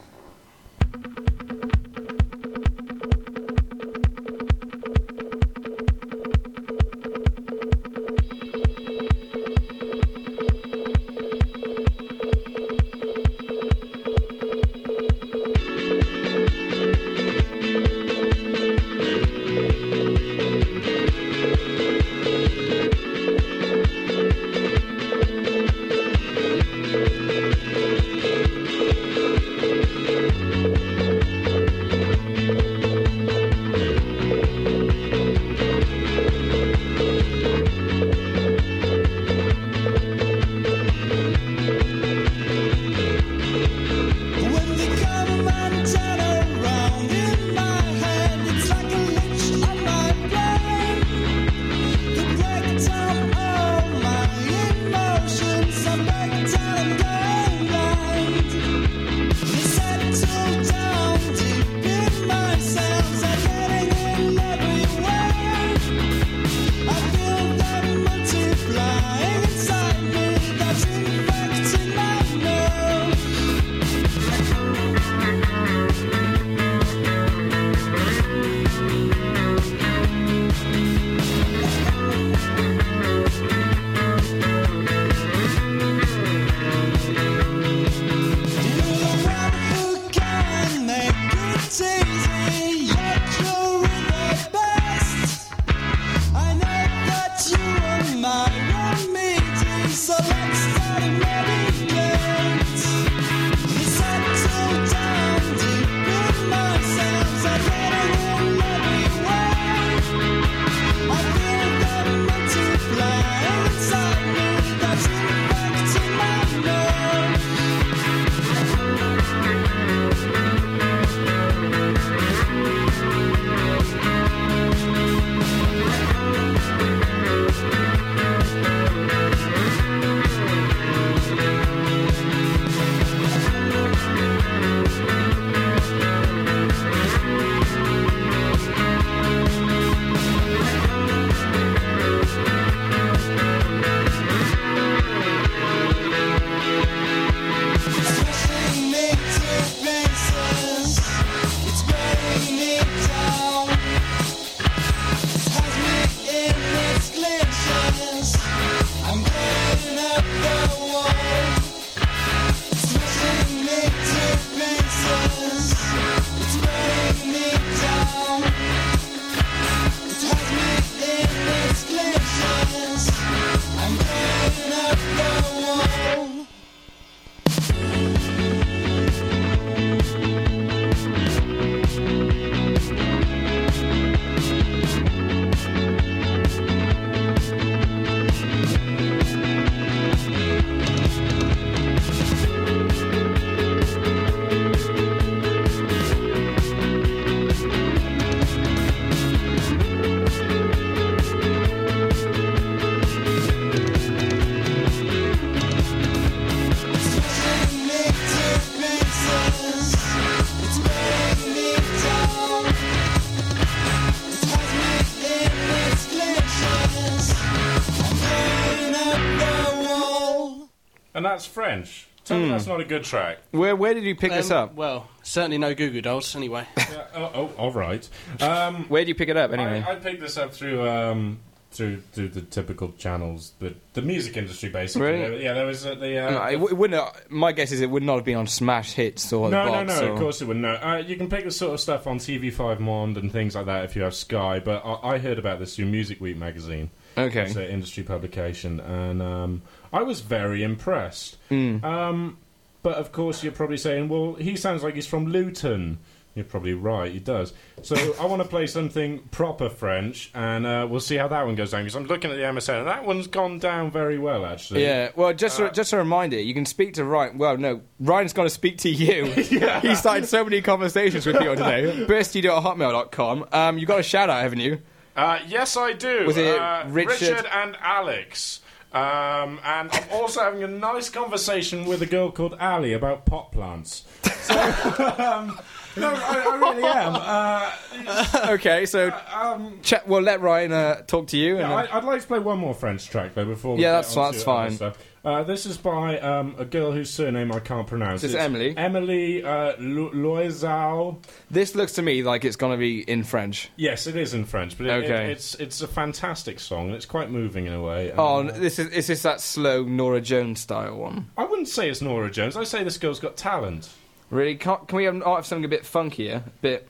That's 221.15 221.47
French. 221.47 222.07
Tell 222.25 222.39
me 222.39 222.45
Hmm. 222.47 222.51
that's 222.53 222.67
not 222.69 222.81
a 222.81 222.85
good 222.85 223.03
track. 223.03 223.39
Where 223.51 223.75
where 223.75 223.95
did 223.95 224.05
you 224.05 224.15
pick 224.15 224.31
this 224.33 224.51
Um, 224.53 224.57
up? 224.59 224.75
Well, 224.75 225.09
certainly 225.25 225.59
no 225.59 225.75
Goo 225.75 225.91
Goo 225.91 226.01
Dolls, 226.01 226.37
anyway. 226.37 226.67
Yeah, 226.77 227.05
oh, 227.17 227.31
oh, 227.35 227.51
all 227.59 227.73
right. 227.73 228.07
Um, 228.41 228.85
Where 228.89 229.01
did 229.03 229.09
you 229.09 229.15
pick 229.15 229.29
it 229.29 229.37
up 229.37 229.51
anyway? 229.53 229.83
I, 229.87 229.93
I 229.93 229.95
picked 229.97 230.21
this 230.21 230.37
up 230.37 230.53
through 230.55 230.87
um, 230.89 231.39
through 231.73 232.03
through 232.13 232.29
the 232.29 232.43
typical 232.43 232.93
channels, 232.99 233.53
but 233.59 233.75
the 233.95 234.03
music 234.03 234.37
industry 234.37 234.69
basically. 234.69 235.09
Really? 235.11 235.43
Yeah, 235.43 235.55
there 235.55 235.65
was 235.67 235.85
uh, 235.87 235.95
the. 235.97 236.19
Uh, 236.19 236.31
No, 236.31 236.43
it, 236.45 236.53
w- 236.53 236.69
it 236.69 236.77
wouldn't. 236.77 237.03
have- 237.03 237.31
my 237.31 237.51
guess 237.53 237.73
is 237.73 237.81
it 237.81 237.91
would 237.91 238.03
not 238.03 238.17
have 238.17 238.25
been 238.25 238.37
on 238.37 238.47
Smash 238.47 238.93
Hits 238.93 239.33
or 239.33 239.49
no, 239.51 239.65
the 239.65 239.71
no, 239.71 239.85
box. 239.87 240.01
no. 240.01 240.07
or- 240.07 240.13
Of 240.13 240.19
course 240.21 240.43
it 240.43 240.45
wouldn't. 240.47 240.63
No, 240.65 240.75
uh, 240.75 240.97
you 241.05 241.17
can 241.17 241.29
pick 241.31 241.45
this 241.45 241.57
sort 241.57 241.73
of 241.75 241.81
stuff 241.81 242.07
on 242.07 242.19
TV5 242.19 242.79
Monde 242.79 243.17
and 243.17 243.33
things 243.33 243.55
like 243.57 243.67
that 243.67 243.85
if 243.87 243.97
you 243.97 244.03
have 244.03 244.15
Sky. 244.15 244.61
But 244.61 244.83
I, 244.85 245.15
I 245.15 245.19
heard 245.19 245.39
about 245.41 245.59
this 245.61 245.75
through 245.77 245.87
Music 245.87 246.21
Week 246.21 246.37
magazine. 246.37 246.91
Okay. 247.19 247.43
it's 247.43 247.57
an 247.57 247.65
industry 247.65 248.03
publication, 248.05 248.79
and 248.81 249.21
um, 249.23 249.63
I 249.93 250.03
was 250.03 250.21
very 250.21 250.63
impressed. 250.63 251.37
Mm. 251.51 251.83
Um, 251.85 252.39
but 252.83 252.95
of 252.95 253.13
course, 253.13 253.43
you're 253.43 253.53
probably 253.53 253.77
saying, 253.77 254.09
"Well, 254.09 254.35
he 254.35 254.57
sounds 254.57 254.83
like 254.83 254.95
he's 254.95 255.07
from 255.07 255.27
Luton." 255.27 255.99
You're 256.35 256.47
probably 256.47 256.73
right. 256.73 257.13
He 257.13 257.19
does. 257.19 257.53
So 257.83 257.95
I 258.21 258.25
want 258.25 258.41
to 258.41 258.49
play 258.49 258.67
something 258.67 259.19
proper 259.31 259.69
French, 259.69 260.31
and 260.35 260.65
uh, 260.67 260.87
we'll 260.89 261.01
see 261.01 261.17
how 261.17 261.29
that 261.29 261.45
one 261.45 261.57
goes 261.57 261.73
down. 261.73 261.83
Because 261.83 261.95
I'm 261.95 262.07
looking 262.07 262.31
at 262.31 262.37
the 262.39 262.43
MSN, 262.45 262.79
and 262.79 262.89
that 262.89 263.05
one's 263.05 263.27
gone 263.27 263.59
down 263.59 263.91
very 263.91 264.17
well, 264.19 264.47
actually. 264.47 264.83
Yeah, 264.83 265.11
well, 265.15 265.35
just 265.35 265.61
Uh, 265.61 265.67
a, 265.67 265.71
just 265.73 265.93
a 265.93 265.99
reminder, 265.99 266.41
you 266.41 266.55
can 266.55 266.65
speak 266.65 266.95
to 266.95 267.05
Ryan. 267.05 267.37
Well, 267.37 267.59
no, 267.59 267.83
Ryan's 268.01 268.33
going 268.33 268.47
to 268.47 268.55
speak 268.55 268.79
to 268.79 268.89
you. 268.89 269.27
He 269.83 269.95
started 269.95 270.27
so 270.27 270.43
many 270.43 270.63
conversations 270.63 271.27
with 271.27 271.37
people 271.39 271.55
today. 271.57 272.07
Hotmail.com. 272.07 273.47
Um, 273.53 273.77
you 273.77 273.85
got 273.85 274.01
a 274.01 274.03
shout 274.03 274.31
out, 274.31 274.41
haven't 274.43 274.61
you? 274.61 274.81
Uh, 275.15 275.39
yes, 275.47 275.77
I 275.77 275.93
do. 275.93 276.25
Was 276.25 276.39
it 276.39 276.59
uh, 276.59 276.85
Richard- 276.89 277.45
and 277.53 277.77
Alex? 277.83 278.62
Um, 278.95 279.59
and 279.65 279.91
I'm 279.91 280.05
also 280.13 280.41
having 280.43 280.63
a 280.63 280.69
nice 280.69 281.09
conversation 281.09 281.87
with 281.87 282.03
a 282.03 282.07
girl 282.07 282.31
called 282.31 282.55
Ali 282.61 282.93
about 282.93 283.25
pot 283.25 283.51
plants. 283.53 284.05
So, 284.43 284.55
um, 284.55 285.59
no, 285.97 286.11
I, 286.15 286.45
I 286.47 286.57
really 286.59 286.85
am. 286.85 287.15
Uh, 287.17 288.47
okay, 288.55 288.85
so 288.87 289.11
um, 289.35 289.79
chat, 289.83 290.07
we'll 290.07 290.21
let 290.23 290.41
Ryan 290.41 290.73
uh, 290.73 291.03
talk 291.07 291.29
to 291.29 291.37
you. 291.39 291.57
yeah, 291.59 291.65
and, 291.65 291.73
uh, 291.73 291.77
I, 291.93 291.97
I'd 291.97 292.05
like 292.05 292.21
to 292.23 292.27
play 292.27 292.39
one 292.39 292.59
more 292.59 292.75
French 292.75 293.09
track 293.09 293.35
though 293.35 293.45
before. 293.47 293.77
We 293.77 293.83
Yeah, 293.83 293.93
that's- 293.93 294.15
that's 294.15 294.43
fine. 294.43 294.79
Uh, 295.25 295.45
this 295.45 295.67
is 295.67 295.77
by 295.79 296.19
um, 296.19 296.57
a 296.59 296.65
girl 296.65 296.91
whose 296.91 297.09
surname 297.09 297.53
I 297.53 297.61
can't 297.61 297.87
pronounce. 297.87 298.25
Is 298.25 298.33
this 298.33 298.35
It's 298.35 298.43
Emily? 298.45 298.77
Emily 298.77 299.45
uh, 299.45 299.75
Lo- 299.79 301.17
this 301.49 301.77
looks 301.77 301.93
to 301.93 302.03
me 302.03 302.25
like 302.25 302.45
it's 302.45 302.57
going 302.57 302.73
to 302.73 302.77
be 302.79 303.03
in 303.09 303.23
French. 303.23 303.71
Yes, 303.77 304.09
it 304.09 304.17
is 304.17 304.35
in 304.35 304.45
French, 304.45 304.77
but 304.77 304.89
it, 304.89 305.05
it- 305.05 305.31
it's 305.31 305.55
it's 305.57 305.81
a 305.81 305.87
fantastic 305.87 306.59
song. 306.59 306.91
It's 306.91 307.07
quite 307.07 307.31
moving 307.31 307.67
in 307.67 307.73
a 307.73 307.81
way. 307.81 308.11
and, 308.11 308.19
Oh, 308.19 308.41
uh, 308.49 308.53
this 308.59 308.81
is 308.81 308.89
is 308.89 309.07
this 309.07 309.23
that 309.23 309.41
slow 309.41 309.85
Norah 309.85 310.21
Jones 310.21 310.59
style 310.61 310.97
one? 310.97 311.31
I 311.39 311.45
wouldn't 311.45 311.69
say 311.69 311.89
it's 311.89 312.03
Norah 312.03 312.31
Jones. 312.31 312.57
I 312.57 312.65
say 312.65 312.83
this 312.83 312.99
girl's 312.99 313.21
got 313.21 313.37
talent. 313.37 313.91
Really? 314.31 314.57
Can't, 314.57 314.89
can 314.89 314.97
we 314.97 315.05
have, 315.05 315.23
oh, 315.25 315.37
have 315.37 315.47
something 315.47 315.65
a 315.67 315.69
bit 315.69 315.83
funkier? 315.85 316.45
A 316.47 316.51
bit. 316.63 316.89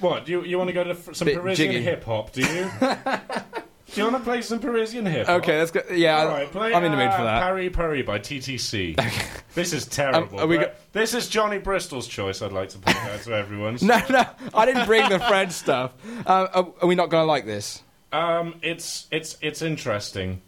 What? 0.00 0.26
Do 0.26 0.32
you, 0.32 0.44
you 0.44 0.58
want 0.58 0.68
to 0.68 0.74
go 0.74 0.82
to 0.84 0.90
f- 0.90 1.14
some 1.14 1.24
Bit 1.26 1.36
Parisian 1.36 1.70
jiggy. 1.72 1.84
hip 1.84 2.04
hop, 2.04 2.32
do 2.32 2.42
you? 2.42 2.68
do 3.94 4.00
you 4.00 4.10
want 4.10 4.18
to 4.18 4.24
play 4.24 4.42
some 4.42 4.58
Parisian 4.58 5.06
hip 5.06 5.26
hop? 5.26 5.42
Okay, 5.42 5.58
let's 5.58 5.70
go. 5.70 5.82
Yeah, 5.90 6.18
All 6.18 6.28
right, 6.28 6.50
play, 6.50 6.74
I'm 6.74 6.84
in 6.84 6.90
the 6.90 6.96
mood 6.96 7.08
uh, 7.08 7.16
for 7.16 7.22
that. 7.24 7.42
Paris 7.42 7.70
Paris 7.72 8.04
by 8.04 8.18
TTC. 8.18 9.44
this 9.54 9.72
is 9.72 9.86
terrible. 9.88 10.38
Um, 10.38 10.44
are 10.44 10.46
we 10.46 10.58
but 10.58 10.80
this 10.92 11.14
is 11.14 11.28
Johnny 11.28 11.58
Bristol's 11.58 12.08
choice, 12.08 12.42
I'd 12.42 12.52
like 12.52 12.70
to 12.70 12.78
point 12.78 12.96
out 12.96 13.20
to 13.22 13.32
everyone. 13.32 13.78
No, 13.82 14.00
no, 14.10 14.24
I 14.52 14.66
didn't 14.66 14.86
bring 14.86 15.08
the 15.08 15.18
French 15.20 15.52
stuff. 15.52 15.92
Uh, 16.26 16.48
are, 16.52 16.68
are 16.82 16.86
we 16.88 16.94
not 16.94 17.10
going 17.10 17.22
to 17.22 17.26
like 17.26 17.46
this? 17.46 17.82
Um, 18.12 18.56
it's, 18.62 19.06
it's, 19.10 19.36
it's 19.40 19.62
interesting. 19.62 20.40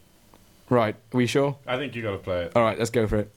Right, 0.69 0.95
are 0.95 1.17
we 1.17 1.27
sure? 1.27 1.57
I 1.67 1.77
think 1.77 1.95
you 1.95 2.03
got 2.03 2.13
to 2.13 2.19
play 2.19 2.45
it. 2.45 2.53
All 2.57 2.63
right, 2.63 2.79
let's 2.79 2.91
go 2.91 3.07
for 3.07 3.17
it. 3.17 3.33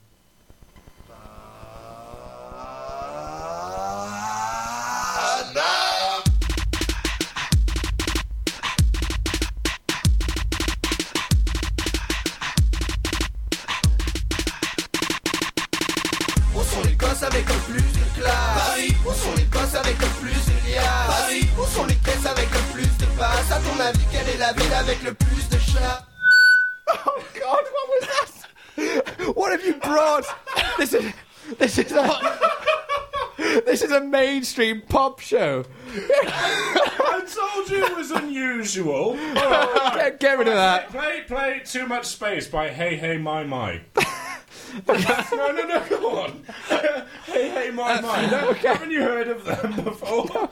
Mainstream 34.40 34.80
pop 34.88 35.20
show. 35.20 35.66
I 35.92 37.22
told 37.28 37.68
you 37.68 37.84
it 37.84 37.94
was 37.94 38.10
unusual. 38.10 39.14
Right, 39.14 39.92
Get, 39.94 40.18
get 40.20 40.38
rid 40.38 40.48
of 40.48 40.54
that. 40.54 40.88
Play, 40.88 41.24
play 41.26 41.60
Too 41.62 41.86
Much 41.86 42.06
Space 42.06 42.48
by 42.48 42.70
Hey 42.70 42.96
Hey 42.96 43.18
My 43.18 43.44
My. 43.44 43.82
no, 44.88 44.94
no, 44.94 45.52
no, 45.52 45.86
go 45.90 46.20
on. 46.22 46.42
hey 47.26 47.50
Hey 47.50 47.70
My 47.70 48.00
My. 48.00 48.30
No, 48.30 48.54
Haven't 48.54 48.90
you 48.90 49.02
heard 49.02 49.28
of 49.28 49.44
them 49.44 49.84
before? 49.84 50.48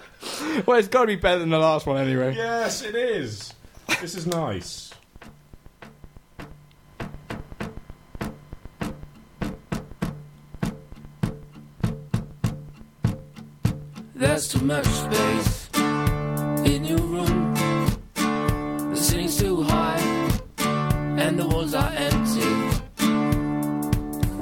Well, 0.66 0.78
it's 0.78 0.88
got 0.88 1.02
to 1.02 1.06
be 1.06 1.16
better 1.16 1.38
than 1.38 1.48
the 1.48 1.58
last 1.58 1.86
one 1.86 1.96
anyway. 1.96 2.34
yes, 2.36 2.82
it 2.82 2.94
is. 2.94 3.54
This 4.02 4.14
is 4.14 4.26
nice. 4.26 4.87
There's 14.18 14.48
too 14.48 14.64
much 14.64 14.84
space 14.86 15.68
in 16.66 16.84
your 16.84 16.98
room. 16.98 17.54
The 18.14 18.96
ceiling's 18.96 19.36
too 19.38 19.62
high, 19.62 20.00
and 20.58 21.38
the 21.38 21.46
walls 21.46 21.72
are 21.72 21.92
empty. 21.94 22.50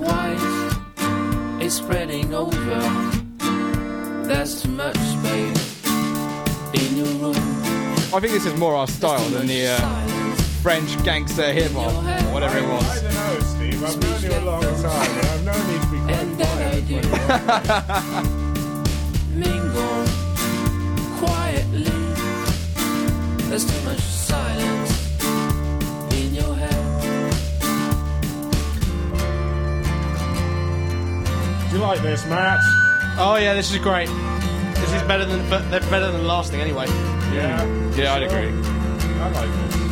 White 0.01 1.61
is 1.63 1.75
spreading 1.75 2.33
over. 2.33 2.81
There's 4.27 4.63
too 4.63 4.71
much 4.71 4.97
space 4.97 5.85
in 6.73 6.97
your 6.97 7.13
room. 7.21 7.37
I 8.15 8.19
think 8.21 8.33
this 8.33 8.47
is 8.47 8.57
more 8.59 8.75
our 8.77 8.87
style 8.87 9.29
than 9.29 9.47
the 9.47 9.67
uh, 9.69 10.07
French 10.63 11.03
gangster 11.05 11.53
hip 11.53 11.73
hop 11.73 11.93
or 11.93 12.33
whatever 12.33 12.57
it 12.57 12.65
I 12.65 12.73
was. 12.73 13.03
don't 13.03 13.13
know, 13.13 13.41
Steve. 13.41 13.85
I've 13.85 14.01
known 14.01 14.23
you 14.23 14.39
a 14.39 14.41
long 14.41 14.63
time, 14.63 15.11
and 15.19 15.27
I've 15.29 15.45
known 15.45 15.69
you 15.71 15.79
to 15.81 15.87
be 15.93 15.99
quite 16.01 17.03
quiet. 18.23 18.33
Mingle 19.37 20.07
quietly. 21.19 21.85
There's 23.49 23.67
too 23.67 23.85
much 23.85 24.01
silence 24.01 25.21
in 26.15 26.35
your 26.35 26.55
head. 26.55 27.31
Do 31.71 31.77
you 31.77 31.83
like 31.83 32.01
this, 32.01 32.25
Matt? 32.27 32.61
Oh 33.19 33.37
yeah, 33.39 33.53
this 33.53 33.71
is 33.71 33.79
great. 33.79 34.09
This 34.77 34.93
is 34.95 35.03
better 35.03 35.27
than 35.27 35.49
but 35.51 35.71
they're 35.71 35.81
better 35.91 36.11
than 36.11 36.23
the 36.23 36.29
last 36.29 36.51
thing 36.51 36.63
anyway. 36.63 36.87
Yeah. 37.35 37.63
Yeah, 37.95 38.15
I'd 38.15 38.23
agree. 38.23 38.49
I 39.21 39.31
like 39.31 39.71
this. 39.71 39.86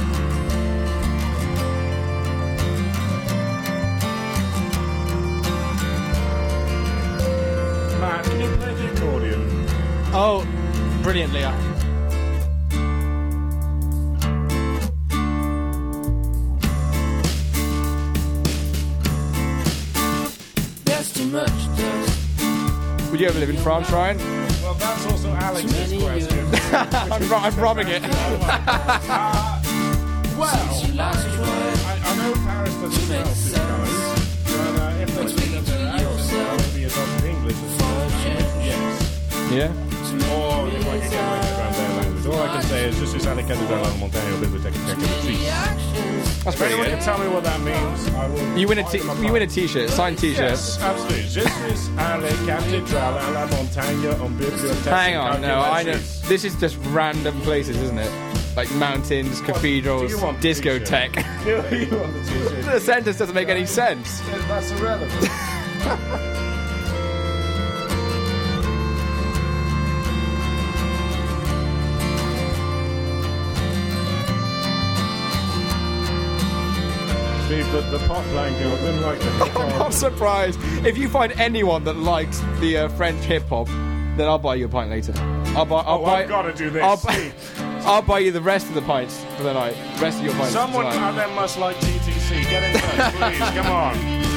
Oh, 10.17 10.47
brilliant, 11.03 11.33
Leo. 11.33 11.51
There's 20.85 21.13
too 21.13 21.27
much 21.27 21.49
dust. 21.77 23.11
Would 23.11 23.21
you 23.21 23.27
ever 23.27 23.41
live 23.41 23.51
in 23.51 23.57
France, 23.57 23.91
Ryan? 23.91 24.19
Well, 24.63 24.75
that's 24.75 25.07
also 25.07 25.31
Alex's 25.33 26.01
question. 26.01 26.39
I'm, 27.13 27.29
ro- 27.29 27.39
I'm 27.39 27.57
robbing 27.57 27.89
it. 27.89 28.03
well, 28.03 28.11
last 30.95 31.27
tried. 31.35 31.51
I, 31.51 32.01
I 32.05 32.17
know 32.17 32.33
Paris 32.35 32.75
doesn't 32.75 32.93
smell 32.93 33.25
too 33.25 33.57
nice, 33.69 34.45
but 34.45 34.81
uh, 34.81 35.03
if 35.03 35.15
they 35.15 35.27
speak 35.27 35.57
up 35.59 35.65
their 35.65 35.89
accent, 35.89 36.31
they'll 36.31 36.47
probably 36.47 36.79
be 36.79 36.85
adopted 36.85 37.25
English 37.25 37.57
as 37.57 37.79
well. 37.81 38.11
Yes. 38.65 39.53
Yeah. 39.53 39.84
Language. 41.17 42.27
All 42.27 42.43
I 42.43 42.49
can 42.53 42.63
say 42.63 42.89
is, 42.89 42.99
je 42.99 43.07
suis 43.07 43.27
à 43.27 43.35
la 43.35 43.43
cathédrale 43.43 43.83
de 43.93 43.99
montagne 44.01 44.23
au 44.35 44.39
bibliothèque 44.39 44.75
That's 46.45 46.57
If 46.57 46.61
pretty 46.61 46.75
anyone 46.75 46.91
good. 46.91 46.99
can 46.99 47.05
tell 47.05 47.19
me 47.19 47.29
what 47.29 47.43
that 47.45 47.61
means, 47.61 48.07
I 48.09 48.27
will. 48.29 48.59
You 48.59 48.69
win 48.69 48.79
a 48.79 48.83
buy 48.83 49.25
you 49.27 49.33
win 49.33 49.43
a 49.43 49.47
t-shirt, 49.47 49.89
signed 49.91 50.19
t-shirt. 50.19 50.51
Yes, 50.51 50.79
absolutely. 50.83 51.23
Je 51.23 51.41
suis 51.41 51.91
à 51.97 52.19
la 52.19 52.29
cathédrale 52.47 53.15
à 53.19 53.31
la 53.33 53.47
montagne 53.47 54.09
en 54.23 54.29
bibliothèque 54.29 54.93
Hang 54.93 55.17
on, 55.17 55.41
no, 55.41 55.61
I 55.61 55.85
know. 55.85 55.99
This 56.29 56.45
is 56.45 56.55
just 56.61 56.77
random 56.93 57.41
places, 57.43 57.77
isn't 57.79 57.99
it? 57.99 58.11
like 58.57 58.71
mountains, 58.77 59.41
cathedrals, 59.41 60.11
you 60.13 60.19
want 60.21 60.41
the 60.41 60.49
discotheque. 60.51 61.17
you 61.47 61.97
want 61.97 62.13
the 62.13 62.21
t-shirt? 62.31 62.65
the 62.67 62.81
sentence 62.81 63.19
doesn't 63.19 63.35
make 63.35 63.49
any 63.49 63.67
sense. 63.67 64.21
That's 64.49 64.71
irrelevant. 64.73 66.31
the, 77.75 77.99
the 77.99 78.07
pop 78.07 78.25
girl 78.27 78.51
didn't 78.77 79.03
like 79.03 79.19
the 79.19 79.31
I'm 79.59 79.69
not 79.79 79.93
surprised. 79.93 80.59
If 80.87 80.97
you 80.97 81.09
find 81.09 81.33
anyone 81.33 81.83
that 81.85 81.97
likes 81.97 82.41
the 82.61 82.77
uh, 82.79 82.89
French 82.91 83.21
hip 83.25 83.43
hop, 83.49 83.67
then 84.17 84.29
I'll 84.29 84.39
buy 84.39 84.55
you 84.55 84.67
a 84.67 84.69
pint 84.69 84.91
later. 84.91 85.13
I'll 85.57 85.65
buy. 85.67 85.81
I'll 85.81 85.99
Oh, 86.01 86.05
buy. 86.05 86.23
I've 86.23 86.29
gotta 86.29 86.53
do 86.55 86.71
this, 86.71 86.83
I'll 86.83 86.97
buy, 86.97 87.33
I'll 87.85 88.03
buy 88.03 88.21
you 88.21 88.31
the 88.31 88.41
rest 88.41 88.69
of 88.69 88.75
the 88.75 88.83
pints 88.83 89.25
for 89.37 89.43
the 89.43 89.53
night. 89.55 89.75
Rest 90.01 90.19
of 90.21 90.25
your 90.25 90.35
pints. 90.35 90.53
Someone 90.53 90.87
out 90.87 91.17
there 91.17 91.29
must 91.29 91.59
like 91.59 91.77
TTC. 91.77 92.49
Get 92.49 92.63
in 92.63 92.81
touch, 92.81 93.15
please. 93.15 93.39
Come 93.39 93.67
on. 93.67 94.25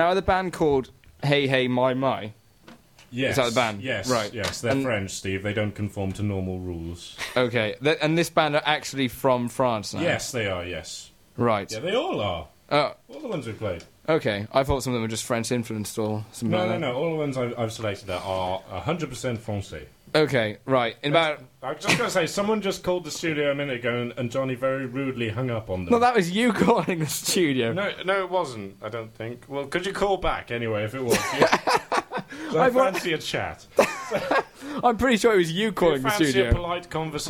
Now, 0.00 0.06
are 0.08 0.14
the 0.14 0.22
band 0.22 0.54
called 0.54 0.88
Hey 1.22 1.46
Hey 1.46 1.68
My 1.68 1.92
My? 1.92 2.32
Yes. 3.10 3.32
Is 3.32 3.36
that 3.36 3.48
the 3.50 3.54
band? 3.54 3.82
Yes. 3.82 4.08
Right. 4.10 4.32
Yes, 4.32 4.62
they're 4.62 4.72
And- 4.72 4.82
French, 4.82 5.10
Steve. 5.10 5.42
They 5.42 5.52
don't 5.52 5.74
conform 5.74 6.12
to 6.12 6.22
normal 6.22 6.58
rules. 6.58 7.18
Okay. 7.36 7.74
Th- 7.84 7.98
and 8.00 8.16
this 8.16 8.30
band 8.30 8.56
are 8.56 8.62
actually 8.64 9.08
from 9.08 9.50
France 9.50 9.92
now? 9.92 10.00
Yes, 10.00 10.32
they 10.32 10.46
are. 10.48 10.64
Yes. 10.64 11.10
Right. 11.36 11.70
Yeah, 11.70 11.80
they 11.80 11.94
all 11.94 12.18
are. 12.18 12.48
Oh, 12.70 12.94
All 13.12 13.20
the 13.20 13.28
ones 13.28 13.46
we 13.46 13.52
played. 13.52 13.84
okay. 14.08 14.46
I 14.54 14.64
thought 14.64 14.84
some 14.84 14.94
of 14.94 14.94
them 14.94 15.02
were 15.02 15.08
just 15.08 15.24
French 15.24 15.52
influenced 15.52 15.98
or 15.98 16.24
something 16.32 16.50
No, 16.52 16.64
like 16.64 16.66
no, 16.68 16.72
that. 16.72 16.80
no. 16.80 16.92
All 16.94 17.10
the 17.10 17.16
ones 17.16 17.36
I've, 17.36 17.58
I've 17.58 17.72
selected 17.72 18.08
are 18.08 18.62
100% 18.72 19.36
Francais. 19.36 19.86
Okay, 20.14 20.58
right. 20.64 20.96
In 21.02 21.12
about. 21.12 21.42
I 21.62 21.72
was 21.72 21.82
just 21.84 21.98
going 21.98 22.08
to 22.08 22.12
say, 22.12 22.26
someone 22.26 22.60
just 22.62 22.82
called 22.82 23.04
the 23.04 23.10
studio 23.10 23.50
a 23.52 23.54
minute 23.54 23.76
ago, 23.80 23.94
and, 24.00 24.12
and 24.16 24.30
Johnny 24.30 24.54
very 24.54 24.86
rudely 24.86 25.28
hung 25.28 25.50
up 25.50 25.68
on 25.70 25.84
them. 25.84 25.92
No, 25.92 25.98
that 25.98 26.14
was 26.14 26.30
you 26.30 26.52
calling 26.54 27.00
the 27.00 27.06
studio. 27.06 27.72
No, 27.72 27.92
no, 28.04 28.24
it 28.24 28.30
wasn't. 28.30 28.76
I 28.82 28.88
don't 28.88 29.12
think. 29.14 29.44
Well, 29.48 29.66
could 29.66 29.84
you 29.86 29.92
call 29.92 30.16
back 30.16 30.50
anyway 30.50 30.84
if 30.84 30.94
it 30.94 31.04
was? 31.04 31.18
Yeah. 31.38 31.58
I 32.52 32.58
I've 32.66 32.74
wa- 32.74 32.90
fancy 32.90 33.12
a 33.12 33.18
chat. 33.18 33.64
I'm 34.82 34.96
pretty 34.96 35.16
sure 35.18 35.34
it 35.34 35.38
was 35.38 35.52
you 35.52 35.70
calling 35.72 36.00
I 36.00 36.02
the 36.04 36.08
fancy 36.10 36.24
studio. 36.30 36.50
a 36.50 36.54
polite 36.54 36.90
conversation. 36.90 37.28